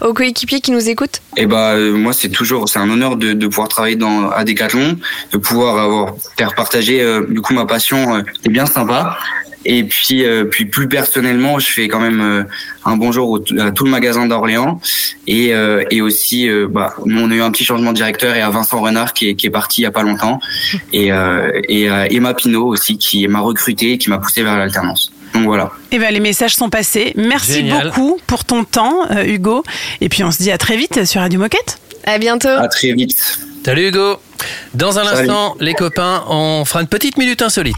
aux 0.00 0.12
coéquipiers 0.12 0.60
qui 0.60 0.72
nous 0.72 0.88
écoutent? 0.88 1.22
Et 1.36 1.46
bah 1.46 1.74
euh, 1.74 1.92
moi 1.92 2.12
c'est 2.12 2.30
toujours 2.30 2.68
c'est 2.68 2.80
un 2.80 2.90
honneur 2.90 3.16
de, 3.16 3.46
pouvoir 3.46 3.68
travailler 3.68 3.94
dans 3.94 4.28
à 4.30 4.44
Decathlon, 4.44 4.98
de 5.32 5.38
pouvoir 5.38 5.78
avoir 5.78 6.14
faire 6.36 6.54
partager 6.54 7.00
euh, 7.00 7.24
du 7.28 7.40
coup 7.40 7.54
ma 7.54 7.64
passion, 7.64 8.24
c'est 8.42 8.50
bien 8.50 8.66
sympa. 8.66 9.16
Et 9.64 9.84
puis 9.84 10.24
euh, 10.24 10.44
puis 10.44 10.64
plus 10.64 10.88
personnellement, 10.88 11.58
je 11.58 11.66
fais 11.70 11.88
quand 11.88 12.00
même 12.00 12.20
euh, 12.20 12.42
un 12.84 12.96
bonjour 12.96 13.28
au- 13.30 13.60
à 13.60 13.70
tout 13.70 13.84
le 13.84 13.90
magasin 13.90 14.26
d'Orléans 14.26 14.80
et 15.26 15.54
euh, 15.54 15.84
et 15.90 16.00
aussi 16.00 16.48
euh, 16.48 16.66
bah 16.68 16.94
nous, 17.06 17.20
on 17.20 17.30
a 17.30 17.34
eu 17.34 17.42
un 17.42 17.50
petit 17.50 17.64
changement 17.64 17.90
de 17.92 17.96
directeur 17.96 18.34
et 18.34 18.40
à 18.40 18.50
Vincent 18.50 18.80
Renard 18.80 19.12
qui 19.12 19.28
est 19.28 19.34
qui 19.34 19.46
est 19.46 19.50
parti 19.50 19.82
il 19.82 19.84
y 19.84 19.86
a 19.86 19.90
pas 19.92 20.02
longtemps 20.02 20.40
et 20.92 21.12
euh, 21.12 21.60
et 21.68 21.88
à 21.88 22.10
Emma 22.10 22.34
Pinault 22.34 22.66
aussi 22.66 22.98
qui 22.98 23.26
m'a 23.28 23.40
recruté 23.40 23.92
et 23.92 23.98
qui 23.98 24.10
m'a 24.10 24.18
poussé 24.18 24.42
vers 24.42 24.56
l'alternance. 24.58 25.12
Donc 25.34 25.44
voilà. 25.44 25.70
Eh 25.92 25.98
ben, 25.98 26.12
les 26.12 26.20
messages 26.20 26.56
sont 26.56 26.68
passés. 26.68 27.12
Merci 27.16 27.54
Génial. 27.54 27.86
beaucoup 27.88 28.18
pour 28.26 28.44
ton 28.44 28.64
temps, 28.64 29.10
euh, 29.10 29.24
Hugo. 29.24 29.62
Et 30.02 30.10
puis 30.10 30.22
on 30.24 30.30
se 30.30 30.42
dit 30.42 30.50
à 30.50 30.58
très 30.58 30.76
vite 30.76 31.06
sur 31.06 31.22
Radio 31.22 31.38
Moquette. 31.40 31.78
À 32.04 32.18
bientôt. 32.18 32.48
À 32.48 32.68
très 32.68 32.92
vite. 32.92 33.16
Salut 33.64 33.88
Hugo. 33.88 34.18
Dans 34.74 34.98
un 34.98 35.04
Salut. 35.04 35.20
instant, 35.30 35.56
les 35.60 35.74
copains, 35.74 36.24
on 36.28 36.64
fera 36.64 36.80
une 36.80 36.86
petite 36.88 37.16
minute 37.18 37.42
insolite. 37.42 37.76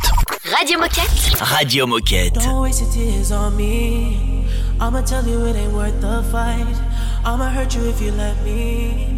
Radio 0.57 0.79
Moquette. 0.79 1.11
Radio 1.41 1.87
Moquette. 1.87 2.35
Don't 2.35 2.61
waste 2.62 2.81
your 2.83 2.91
tears 2.93 3.33
on 3.33 3.51
me. 3.57 4.45
I'ma 4.81 5.03
tell 5.03 5.25
you 5.27 5.45
it 5.47 5.57
ain't 5.57 5.73
worth 5.73 5.99
the 6.01 6.23
fight. 6.31 6.67
I'ma 7.25 7.49
hurt 7.51 7.75
you 7.75 7.89
if 7.89 8.01
you 8.01 8.12
let 8.12 8.37
me. 8.45 9.09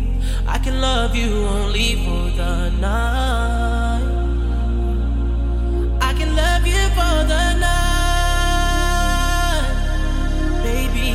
I 0.46 0.58
can 0.58 0.80
love 0.80 1.14
you 1.16 1.44
only 1.46 1.96
for 2.04 2.30
the 2.36 2.70
night. 2.80 4.02
I 6.00 6.12
can 6.14 6.34
love 6.36 6.66
you 6.66 6.88
for 6.94 7.24
the 7.26 7.54
night. 8.86 9.66
Baby, 10.62 11.14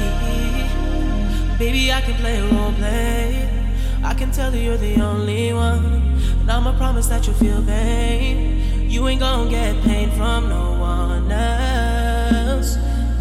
baby, 1.58 1.92
I 1.94 2.02
can 2.02 2.16
play 2.16 2.42
role 2.42 2.74
play. 2.74 3.48
I 4.04 4.14
can 4.14 4.32
tell 4.32 4.54
you 4.54 4.62
you're 4.62 4.78
the 4.78 5.00
only 5.02 5.54
one. 5.54 6.11
And 6.42 6.52
I'ma 6.52 6.76
promise 6.76 7.08
that 7.08 7.28
you'll 7.28 7.36
feel 7.36 7.62
pain. 7.64 8.90
You 8.90 9.08
ain't 9.08 9.20
gonna 9.20 9.50
get 9.50 9.82
pain 9.84 10.10
from 10.12 10.50
no 10.50 10.72
one 10.80 11.32
else. 11.32 12.78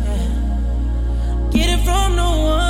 Yeah. 0.07 1.51
Get 1.53 1.69
it 1.79 1.85
from 1.85 2.17
no 2.17 2.31
one 2.41 2.70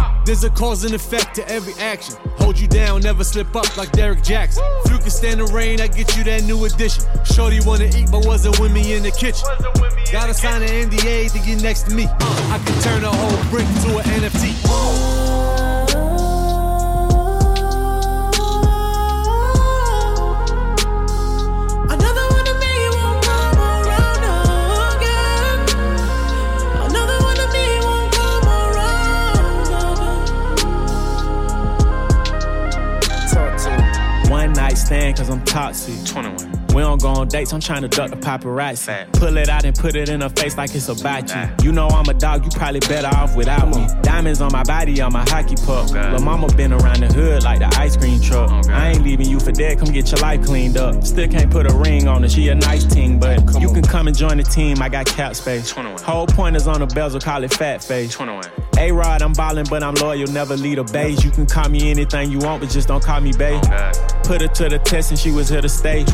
There's 0.25 0.43
a 0.43 0.49
cause 0.51 0.83
and 0.83 0.93
effect 0.93 1.35
to 1.35 1.49
every 1.49 1.73
action. 1.81 2.15
Hold 2.37 2.59
you 2.59 2.67
down, 2.67 3.01
never 3.01 3.23
slip 3.23 3.55
up 3.55 3.75
like 3.77 3.91
Derek 3.91 4.21
Jackson. 4.21 4.63
If 4.85 4.91
you 4.91 4.97
can 4.99 5.09
stand 5.09 5.39
the 5.39 5.45
rain, 5.45 5.81
I 5.81 5.87
get 5.87 6.15
you 6.15 6.23
that 6.25 6.43
new 6.43 6.63
addition. 6.65 7.03
Shorty 7.25 7.59
wanna 7.65 7.85
eat, 7.85 8.11
but 8.11 8.25
wasn't 8.25 8.59
with 8.59 8.71
me 8.71 8.93
in 8.93 9.03
the 9.03 9.11
kitchen. 9.11 9.47
Gotta 10.11 10.33
sign 10.33 10.61
an 10.61 10.69
NDA 10.69 11.31
to 11.31 11.39
get 11.39 11.63
next 11.63 11.83
to 11.83 11.95
me. 11.95 12.05
I 12.05 12.61
can 12.63 12.81
turn 12.81 13.03
a 13.03 13.11
whole 13.11 13.43
brick 13.49 13.65
to 13.65 13.97
an 13.97 14.21
NFT. 14.21 14.90
Cause 34.91 35.29
I'm 35.29 35.41
toxic. 35.45 36.05
21. 36.05 36.61
We 36.75 36.81
don't 36.81 37.01
go 37.01 37.07
on 37.07 37.29
dates, 37.29 37.53
I'm 37.53 37.61
trying 37.61 37.81
to 37.81 37.87
duck 37.87 38.09
the 38.09 38.17
paparazzi. 38.17 39.11
Pull 39.13 39.37
it 39.37 39.47
out 39.47 39.63
and 39.63 39.73
put 39.73 39.95
it 39.95 40.09
in 40.09 40.19
her 40.19 40.27
face 40.27 40.57
like 40.57 40.75
it's 40.75 40.89
about 40.89 41.33
you. 41.33 41.65
You 41.65 41.71
know 41.71 41.87
I'm 41.87 42.09
a 42.09 42.13
dog, 42.13 42.43
you 42.43 42.51
probably 42.51 42.81
better 42.81 43.07
off 43.07 43.35
without 43.35 43.69
me. 43.69 43.87
Diamonds 44.01 44.41
on 44.41 44.51
my 44.51 44.63
body, 44.63 44.99
on 45.01 45.13
my 45.13 45.23
hockey 45.29 45.55
puck. 45.65 45.91
Lil' 45.91 46.19
mama 46.19 46.47
been 46.55 46.73
around 46.73 47.01
the 47.01 47.07
hood 47.07 47.43
like 47.43 47.59
the 47.59 47.67
ice 47.77 47.95
cream 47.95 48.21
truck. 48.21 48.49
I 48.69 48.91
ain't 48.91 49.03
leaving 49.03 49.29
you 49.29 49.39
for 49.39 49.51
dead, 49.51 49.79
come 49.79 49.93
get 49.93 50.11
your 50.11 50.19
life 50.19 50.43
cleaned 50.45 50.77
up. 50.77 51.05
Still 51.05 51.29
can't 51.29 51.49
put 51.49 51.71
a 51.71 51.73
ring 51.73 52.09
on 52.09 52.23
her, 52.23 52.29
she 52.29 52.49
a 52.49 52.55
nice 52.55 52.85
team, 52.85 53.17
but 53.17 53.39
you 53.61 53.71
can 53.73 53.83
come 53.83 54.07
and 54.07 54.17
join 54.17 54.37
the 54.37 54.43
team, 54.43 54.81
I 54.81 54.89
got 54.89 55.05
cap 55.05 55.35
space. 55.35 55.71
Whole 55.71 56.27
point 56.27 56.57
is 56.57 56.67
on 56.67 56.79
the 56.79 56.87
bezel, 56.87 57.21
call 57.21 57.43
it 57.43 57.53
fat 57.53 57.81
face. 57.81 58.17
A 58.77 58.91
Rod, 58.91 59.21
I'm 59.21 59.33
ballin', 59.33 59.65
but 59.69 59.83
I'm 59.83 59.95
loyal, 59.95 60.27
never 60.27 60.57
lead 60.57 60.79
a 60.79 60.83
base. 60.83 61.23
You 61.23 61.31
can 61.31 61.45
call 61.45 61.69
me 61.69 61.91
anything 61.91 62.31
you 62.31 62.39
want, 62.39 62.61
but 62.61 62.69
just 62.69 62.87
don't 62.87 63.03
call 63.03 63.21
me 63.21 63.31
babe. 63.31 63.61
Put 64.23 64.41
her 64.41 64.47
to 64.47 64.69
the 64.69 64.79
test 64.83 65.11
and 65.11 65.19
she 65.19 65.31
was 65.31 65.49
here 65.49 65.61
to 65.61 65.69
stay. 65.69 66.05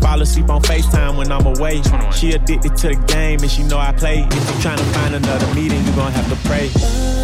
Fall 0.00 0.20
asleep 0.20 0.50
on 0.50 0.62
FaceTime 0.62 1.16
when 1.16 1.32
I'm 1.32 1.46
away. 1.46 1.82
She 2.12 2.32
addicted 2.32 2.76
to 2.76 2.88
the 2.88 3.04
game 3.06 3.40
and 3.40 3.50
she 3.50 3.62
know 3.64 3.78
I 3.78 3.92
play. 3.92 4.20
If 4.20 4.34
you 4.34 4.60
tryna 4.62 4.92
find 4.92 5.14
another 5.14 5.54
meeting, 5.54 5.84
you 5.84 5.92
gon' 5.92 6.12
have 6.12 6.28
to 6.28 6.48
pray. 6.48 7.23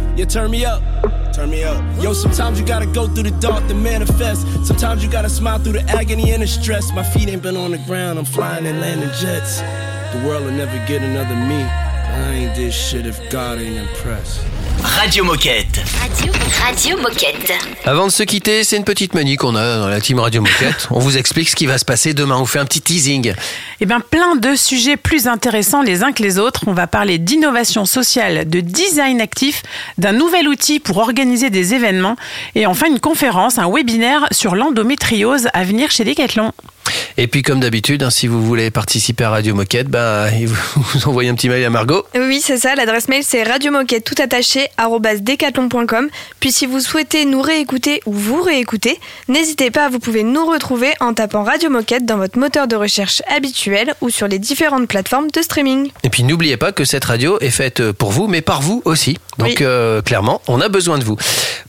Yeah, 0.15 0.25
turn 0.25 0.51
me 0.51 0.65
up. 0.65 0.83
Turn 1.33 1.49
me 1.49 1.63
up. 1.63 1.81
Yo, 2.03 2.11
sometimes 2.11 2.59
you 2.59 2.65
gotta 2.65 2.85
go 2.85 3.07
through 3.07 3.23
the 3.23 3.39
dark 3.39 3.65
to 3.67 3.73
manifest. 3.73 4.45
Sometimes 4.65 5.03
you 5.03 5.09
gotta 5.09 5.29
smile 5.29 5.59
through 5.59 5.73
the 5.73 5.83
agony 5.83 6.31
and 6.31 6.43
the 6.43 6.47
stress. 6.47 6.91
My 6.93 7.03
feet 7.03 7.29
ain't 7.29 7.41
been 7.41 7.55
on 7.55 7.71
the 7.71 7.77
ground, 7.79 8.19
I'm 8.19 8.25
flying 8.25 8.65
and 8.65 8.81
landing 8.81 9.09
jets. 9.21 9.61
The 10.13 10.21
world 10.27 10.43
will 10.43 10.51
never 10.51 10.77
get 10.87 11.01
another 11.01 11.35
me. 11.35 11.80
I 12.21 12.45
ain't 12.45 12.55
this 12.55 12.75
shit 12.75 13.05
if 13.07 13.19
God 13.31 13.59
ain't 13.59 13.77
impressed. 13.77 14.41
Radio 14.83 15.23
Moquette. 15.23 15.81
Radio, 15.99 16.33
Radio 16.63 16.97
Moquette. 16.97 17.53
Avant 17.85 18.07
de 18.07 18.11
se 18.11 18.23
quitter, 18.23 18.63
c'est 18.63 18.77
une 18.77 18.83
petite 18.83 19.13
manie 19.13 19.35
qu'on 19.35 19.55
a 19.55 19.77
dans 19.77 19.87
la 19.87 19.99
team 19.99 20.19
Radio 20.19 20.41
Moquette. 20.41 20.87
On 20.91 20.99
vous 20.99 21.17
explique 21.17 21.49
ce 21.49 21.55
qui 21.55 21.65
va 21.65 21.77
se 21.77 21.85
passer 21.85 22.13
demain. 22.13 22.37
On 22.37 22.45
fait 22.45 22.59
un 22.59 22.65
petit 22.65 22.81
teasing. 22.81 23.33
Eh 23.79 23.85
bien, 23.85 23.99
plein 23.99 24.35
de 24.35 24.55
sujets 24.55 24.97
plus 24.97 25.27
intéressants 25.27 25.81
les 25.81 26.03
uns 26.03 26.11
que 26.11 26.21
les 26.21 26.37
autres. 26.39 26.61
On 26.67 26.73
va 26.73 26.87
parler 26.87 27.17
d'innovation 27.17 27.85
sociale, 27.85 28.47
de 28.49 28.59
design 28.59 29.21
actif, 29.21 29.63
d'un 29.97 30.13
nouvel 30.13 30.47
outil 30.47 30.79
pour 30.79 30.97
organiser 30.97 31.49
des 31.49 31.73
événements 31.73 32.15
et 32.55 32.65
enfin 32.65 32.87
une 32.87 32.99
conférence, 32.99 33.57
un 33.57 33.71
webinaire 33.71 34.27
sur 34.31 34.55
l'endométriose 34.55 35.47
à 35.53 35.63
venir 35.63 35.89
chez 35.91 36.03
Decathlon. 36.03 36.51
Et 37.17 37.27
puis, 37.27 37.41
comme 37.43 37.59
d'habitude, 37.59 38.03
hein, 38.03 38.09
si 38.09 38.27
vous 38.27 38.43
voulez 38.43 38.71
participer 38.71 39.23
à 39.25 39.29
Radio 39.31 39.53
Moquette, 39.55 39.87
bah, 39.87 40.27
vous 40.45 40.55
vous 40.93 41.07
envoyez 41.07 41.29
un 41.29 41.35
petit 41.35 41.49
mail 41.49 41.63
à 41.65 41.69
Margot. 41.69 42.05
Oui, 42.15 42.41
c'est 42.43 42.57
ça. 42.57 42.75
L'adresse 42.75 43.07
mail, 43.07 43.23
c'est 43.23 43.43
radiomoquette 43.43 44.03
tout 44.03 44.15
attaché 44.21 44.67
decathlon.com. 45.19 46.09
Puis 46.39 46.51
si 46.51 46.65
vous 46.65 46.79
souhaitez 46.79 47.25
nous 47.25 47.41
réécouter 47.41 48.01
ou 48.05 48.13
vous 48.13 48.41
réécouter, 48.41 48.99
n'hésitez 49.27 49.71
pas, 49.71 49.89
vous 49.89 49.99
pouvez 49.99 50.23
nous 50.23 50.45
retrouver 50.45 50.93
en 50.99 51.13
tapant 51.13 51.43
Radio 51.43 51.69
Moquette 51.69 52.05
dans 52.05 52.17
votre 52.17 52.37
moteur 52.39 52.67
de 52.67 52.75
recherche 52.75 53.21
habituel 53.33 53.93
ou 54.01 54.09
sur 54.09 54.27
les 54.27 54.39
différentes 54.39 54.87
plateformes 54.87 55.29
de 55.31 55.41
streaming. 55.41 55.91
Et 56.03 56.09
puis, 56.09 56.23
n'oubliez 56.23 56.57
pas 56.57 56.71
que 56.71 56.85
cette 56.85 57.05
radio 57.05 57.37
est 57.39 57.49
faite 57.51 57.91
pour 57.91 58.11
vous, 58.11 58.27
mais 58.27 58.41
par 58.41 58.61
vous 58.61 58.81
aussi. 58.85 59.17
Donc, 59.37 59.47
Oui. 59.49 59.55
euh, 59.61 60.01
clairement, 60.01 60.41
on 60.47 60.61
a 60.61 60.69
besoin 60.69 60.97
de 60.97 61.03
vous. 61.03 61.17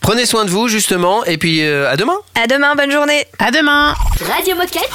Prenez 0.00 0.26
soin 0.26 0.44
de 0.44 0.50
vous, 0.50 0.68
justement. 0.68 1.24
Et 1.24 1.36
puis, 1.38 1.62
euh, 1.62 1.90
à 1.90 1.96
demain. 1.96 2.16
À 2.34 2.46
demain, 2.46 2.74
bonne 2.74 2.90
journée. 2.90 3.24
À 3.38 3.50
demain. 3.50 3.94
Radio 4.34 4.56
Moquette. 4.56 4.88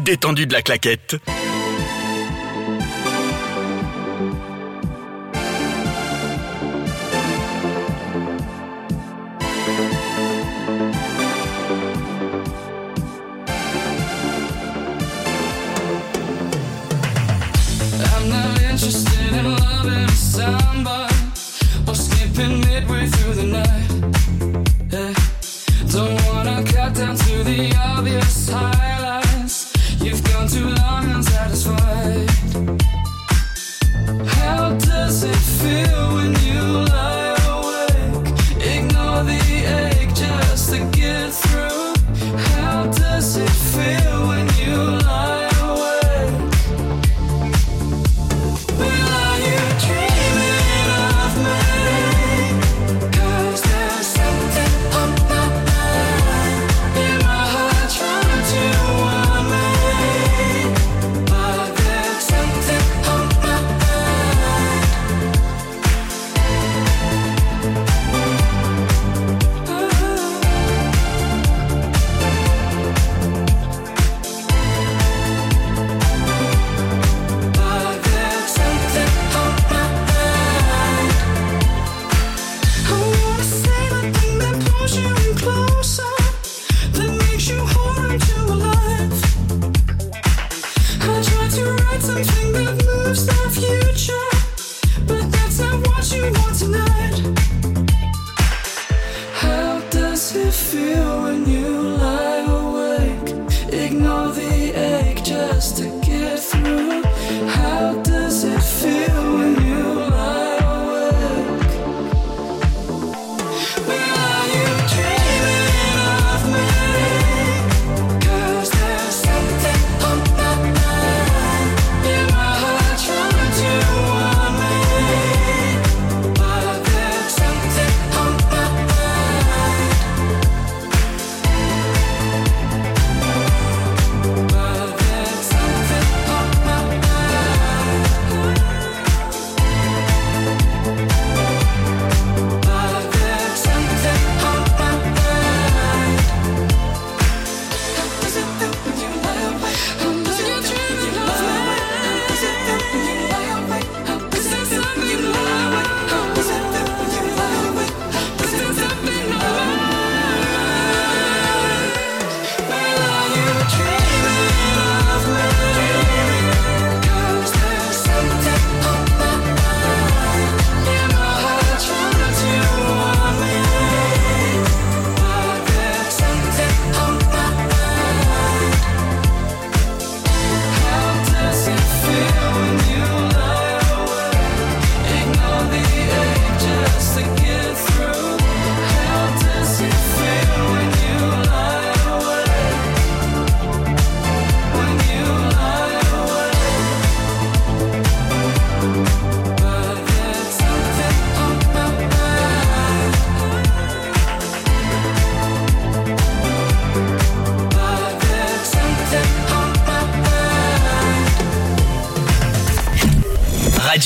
Détendu 0.00 0.46
de 0.46 0.52
la 0.52 0.62
claquette. 0.62 1.16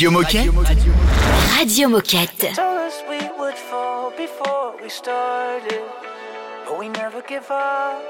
Radio 0.05 0.21
Moquette. 0.21 0.51
Radio 1.57 1.89
Moquette. 1.89 2.55
Told 2.55 2.77
us 2.77 3.03
we 3.09 3.21
would 3.39 3.55
fall 3.55 4.11
before 4.11 4.77
we 4.83 4.91
started, 4.91 5.81
but 6.67 6.79
we 6.79 6.91
never 6.91 7.23
give 7.23 7.51
up. 7.51 8.03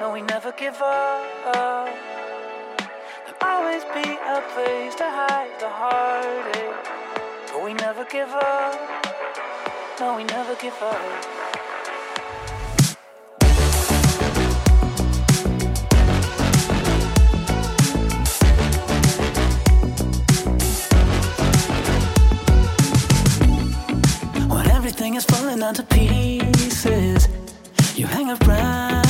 No, 0.00 0.10
we 0.14 0.22
never 0.22 0.50
give 0.52 0.80
up. 0.80 1.26
There'll 1.52 3.36
always 3.42 3.84
be 3.92 4.16
a 4.16 4.40
place 4.54 4.94
to 4.94 5.04
hide 5.04 5.52
the 5.60 5.68
heartache, 5.68 6.88
but 7.52 7.62
we 7.62 7.74
never 7.74 8.06
give 8.06 8.30
up. 8.30 8.80
No, 10.00 10.16
we 10.16 10.24
never 10.24 10.54
give 10.54 10.80
up. 10.80 11.67
falling 25.58 25.68
into 25.68 25.82
pieces. 25.84 27.28
You 27.96 28.06
hang 28.06 28.30
around. 28.30 29.07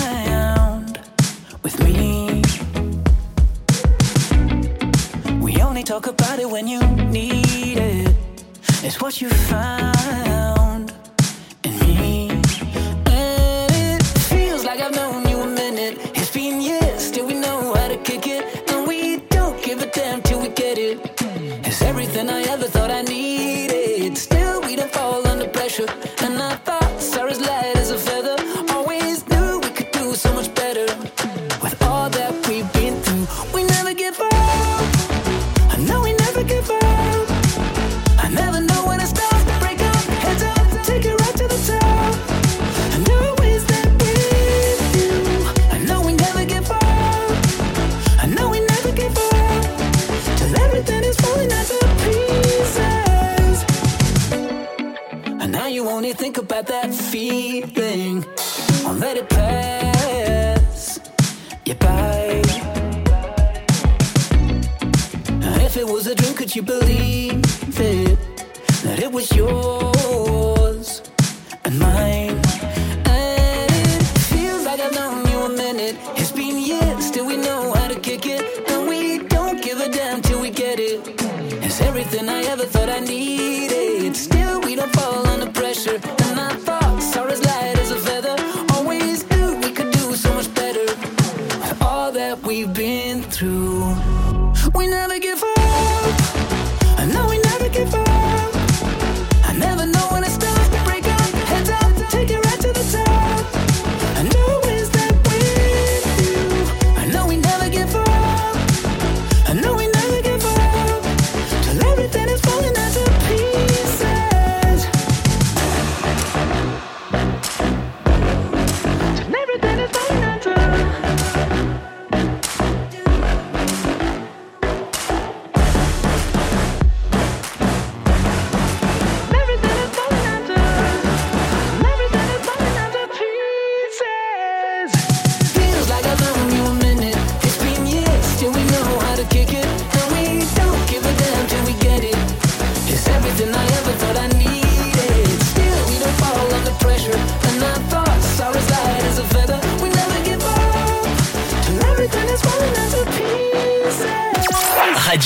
We 94.75 94.87
never 94.87 95.19
give 95.19 95.43
up. 95.43 95.58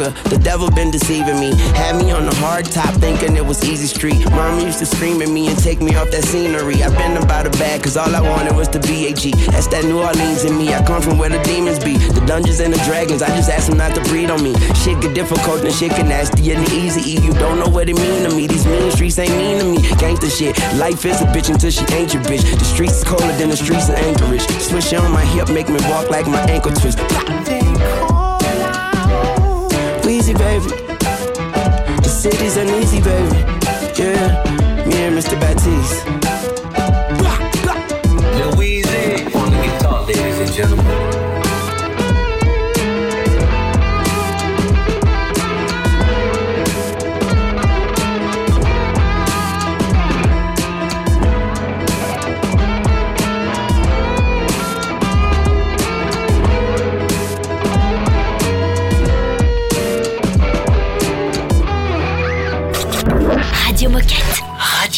sugar. 0.00 0.28
The 0.28 0.38
devil 0.38 0.70
been 0.70 0.90
deceiving 0.90 1.38
me. 1.38 1.54
Had 1.74 1.96
me 1.96 2.10
on 2.10 2.26
the 2.26 2.34
hard 2.36 2.64
top, 2.66 2.94
thinking 2.94 3.36
it 3.36 3.44
was 3.44 3.64
easy 3.64 3.86
street. 3.86 4.18
Mom 4.30 4.60
used 4.60 4.78
to 4.78 4.86
scream 4.86 5.22
at 5.22 5.28
me 5.28 5.48
and 5.48 5.58
take 5.58 5.80
me 5.80 5.96
off 5.96 6.10
that 6.10 6.24
scenery. 6.24 6.82
I've 6.82 6.96
been 6.96 7.16
about 7.16 7.46
a 7.46 7.50
bag, 7.50 7.82
cause 7.82 7.96
all 7.96 8.14
I 8.14 8.20
wanted 8.20 8.54
was 8.56 8.68
the 8.68 8.80
BAG. 8.80 9.34
That's 9.52 9.66
that 9.68 9.84
New 9.84 10.00
Orleans 10.00 10.44
in 10.44 10.56
me. 10.56 10.72
I 10.74 10.82
come 10.84 11.02
from 11.02 11.18
where 11.18 11.30
the 11.30 11.42
demons 11.42 11.82
be. 11.82 11.96
The 11.96 12.24
dungeons 12.26 12.60
and 12.60 12.72
the 12.72 12.78
dragons, 12.84 13.22
I 13.22 13.28
just 13.36 13.50
ask 13.50 13.68
them 13.68 13.78
not 13.78 13.94
to 13.94 14.02
breed 14.10 14.30
on 14.30 14.42
me. 14.42 14.54
Shit 14.82 15.00
get 15.00 15.14
difficult, 15.14 15.64
and 15.64 15.72
shit 15.72 15.90
get 15.90 16.06
nasty 16.06 16.52
and 16.52 16.66
easy. 16.72 17.20
You 17.20 17.32
don't 17.34 17.58
know 17.58 17.68
what 17.68 17.88
it 17.88 17.96
mean 17.96 18.28
to 18.28 18.34
me. 18.34 18.46
These 18.46 18.66
mean 18.66 18.90
streets 18.90 19.18
ain't 19.18 19.36
mean 19.36 19.58
to 19.58 19.64
me. 19.64 19.78
Gangsta 20.00 20.30
shit. 20.30 20.56
Life 20.78 21.04
is 21.04 21.20
a 21.20 21.26
bitch 21.26 21.50
until 21.50 21.70
she 21.70 21.84
ain't 21.94 22.14
your 22.14 22.22
bitch. 22.24 22.44
The 22.58 22.64
streets 22.64 22.98
is 22.98 23.04
colder 23.04 23.32
than 23.36 23.50
the 23.50 23.56
streets 23.56 23.88
of 23.88 23.96
Anchorage. 23.96 24.46
Swish 24.60 24.92
on 24.92 25.12
my 25.12 25.24
hip, 25.24 25.48
make 25.50 25.68
me 25.68 25.78
walk 25.90 26.10
like 26.10 26.26
my 26.26 26.40
ankle 26.50 26.72
twist 26.72 26.98
baby. 30.40 30.70
The 32.02 32.08
city's 32.08 32.56
uneasy, 32.56 33.00
baby. 33.00 33.38
Yeah, 34.00 34.84
me 34.86 34.96
and 35.04 35.16
Mr. 35.16 35.38
Batiste. 35.40 36.19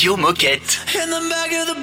Radio 0.03 0.17
Moquette. 0.17 0.81
In 1.01 1.11
the 1.11 1.29
back 1.31 1.53
of 1.53 1.77
the 1.77 1.82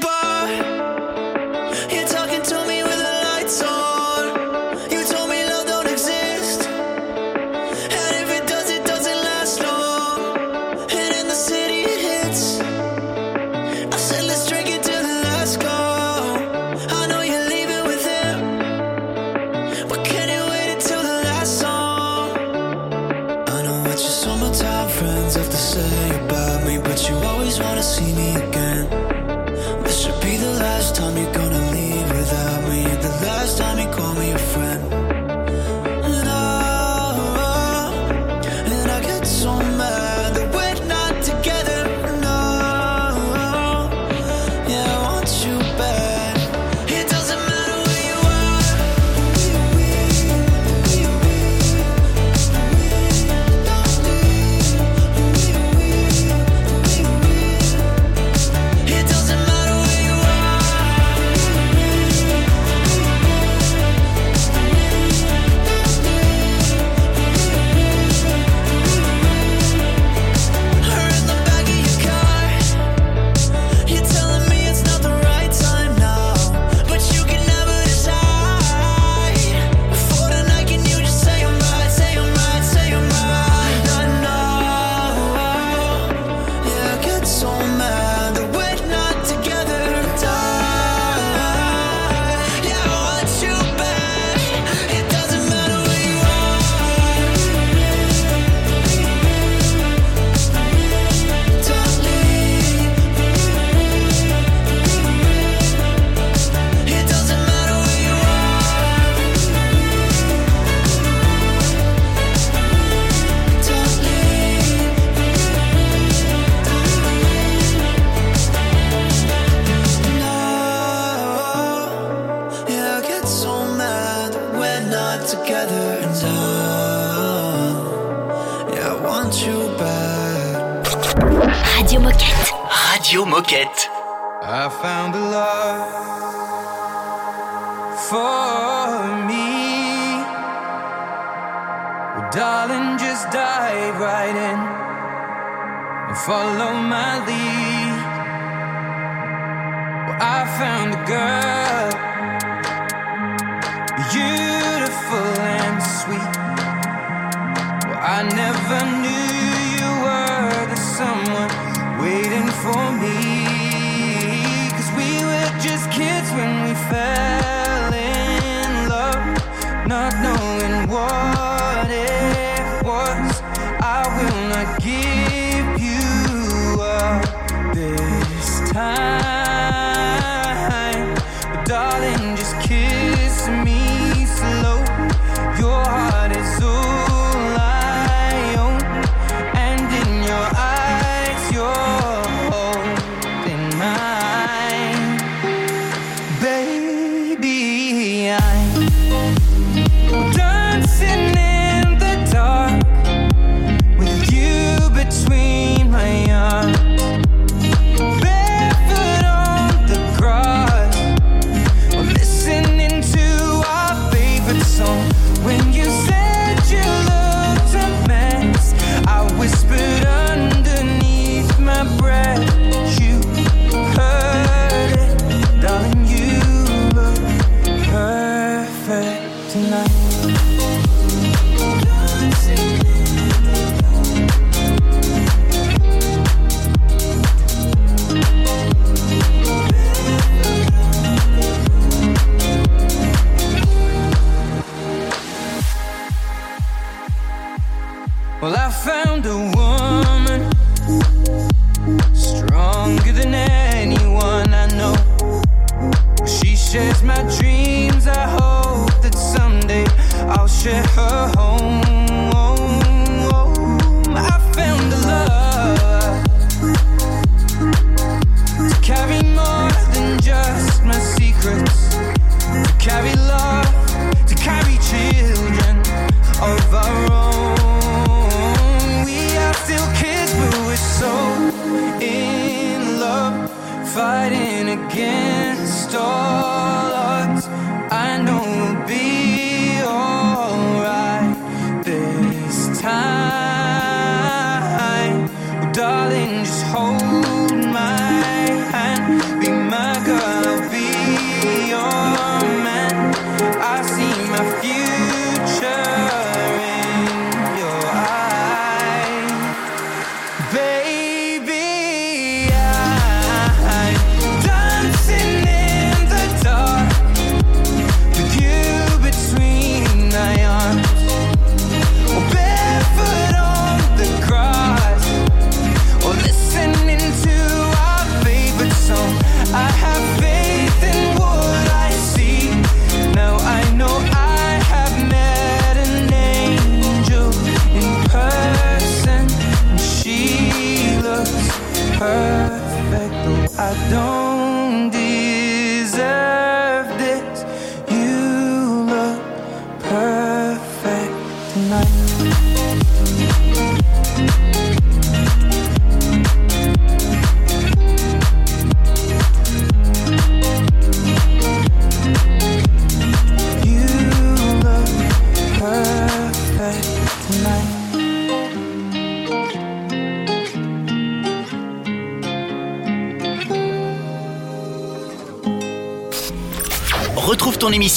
for 162.61 162.91
me. 162.91 163.38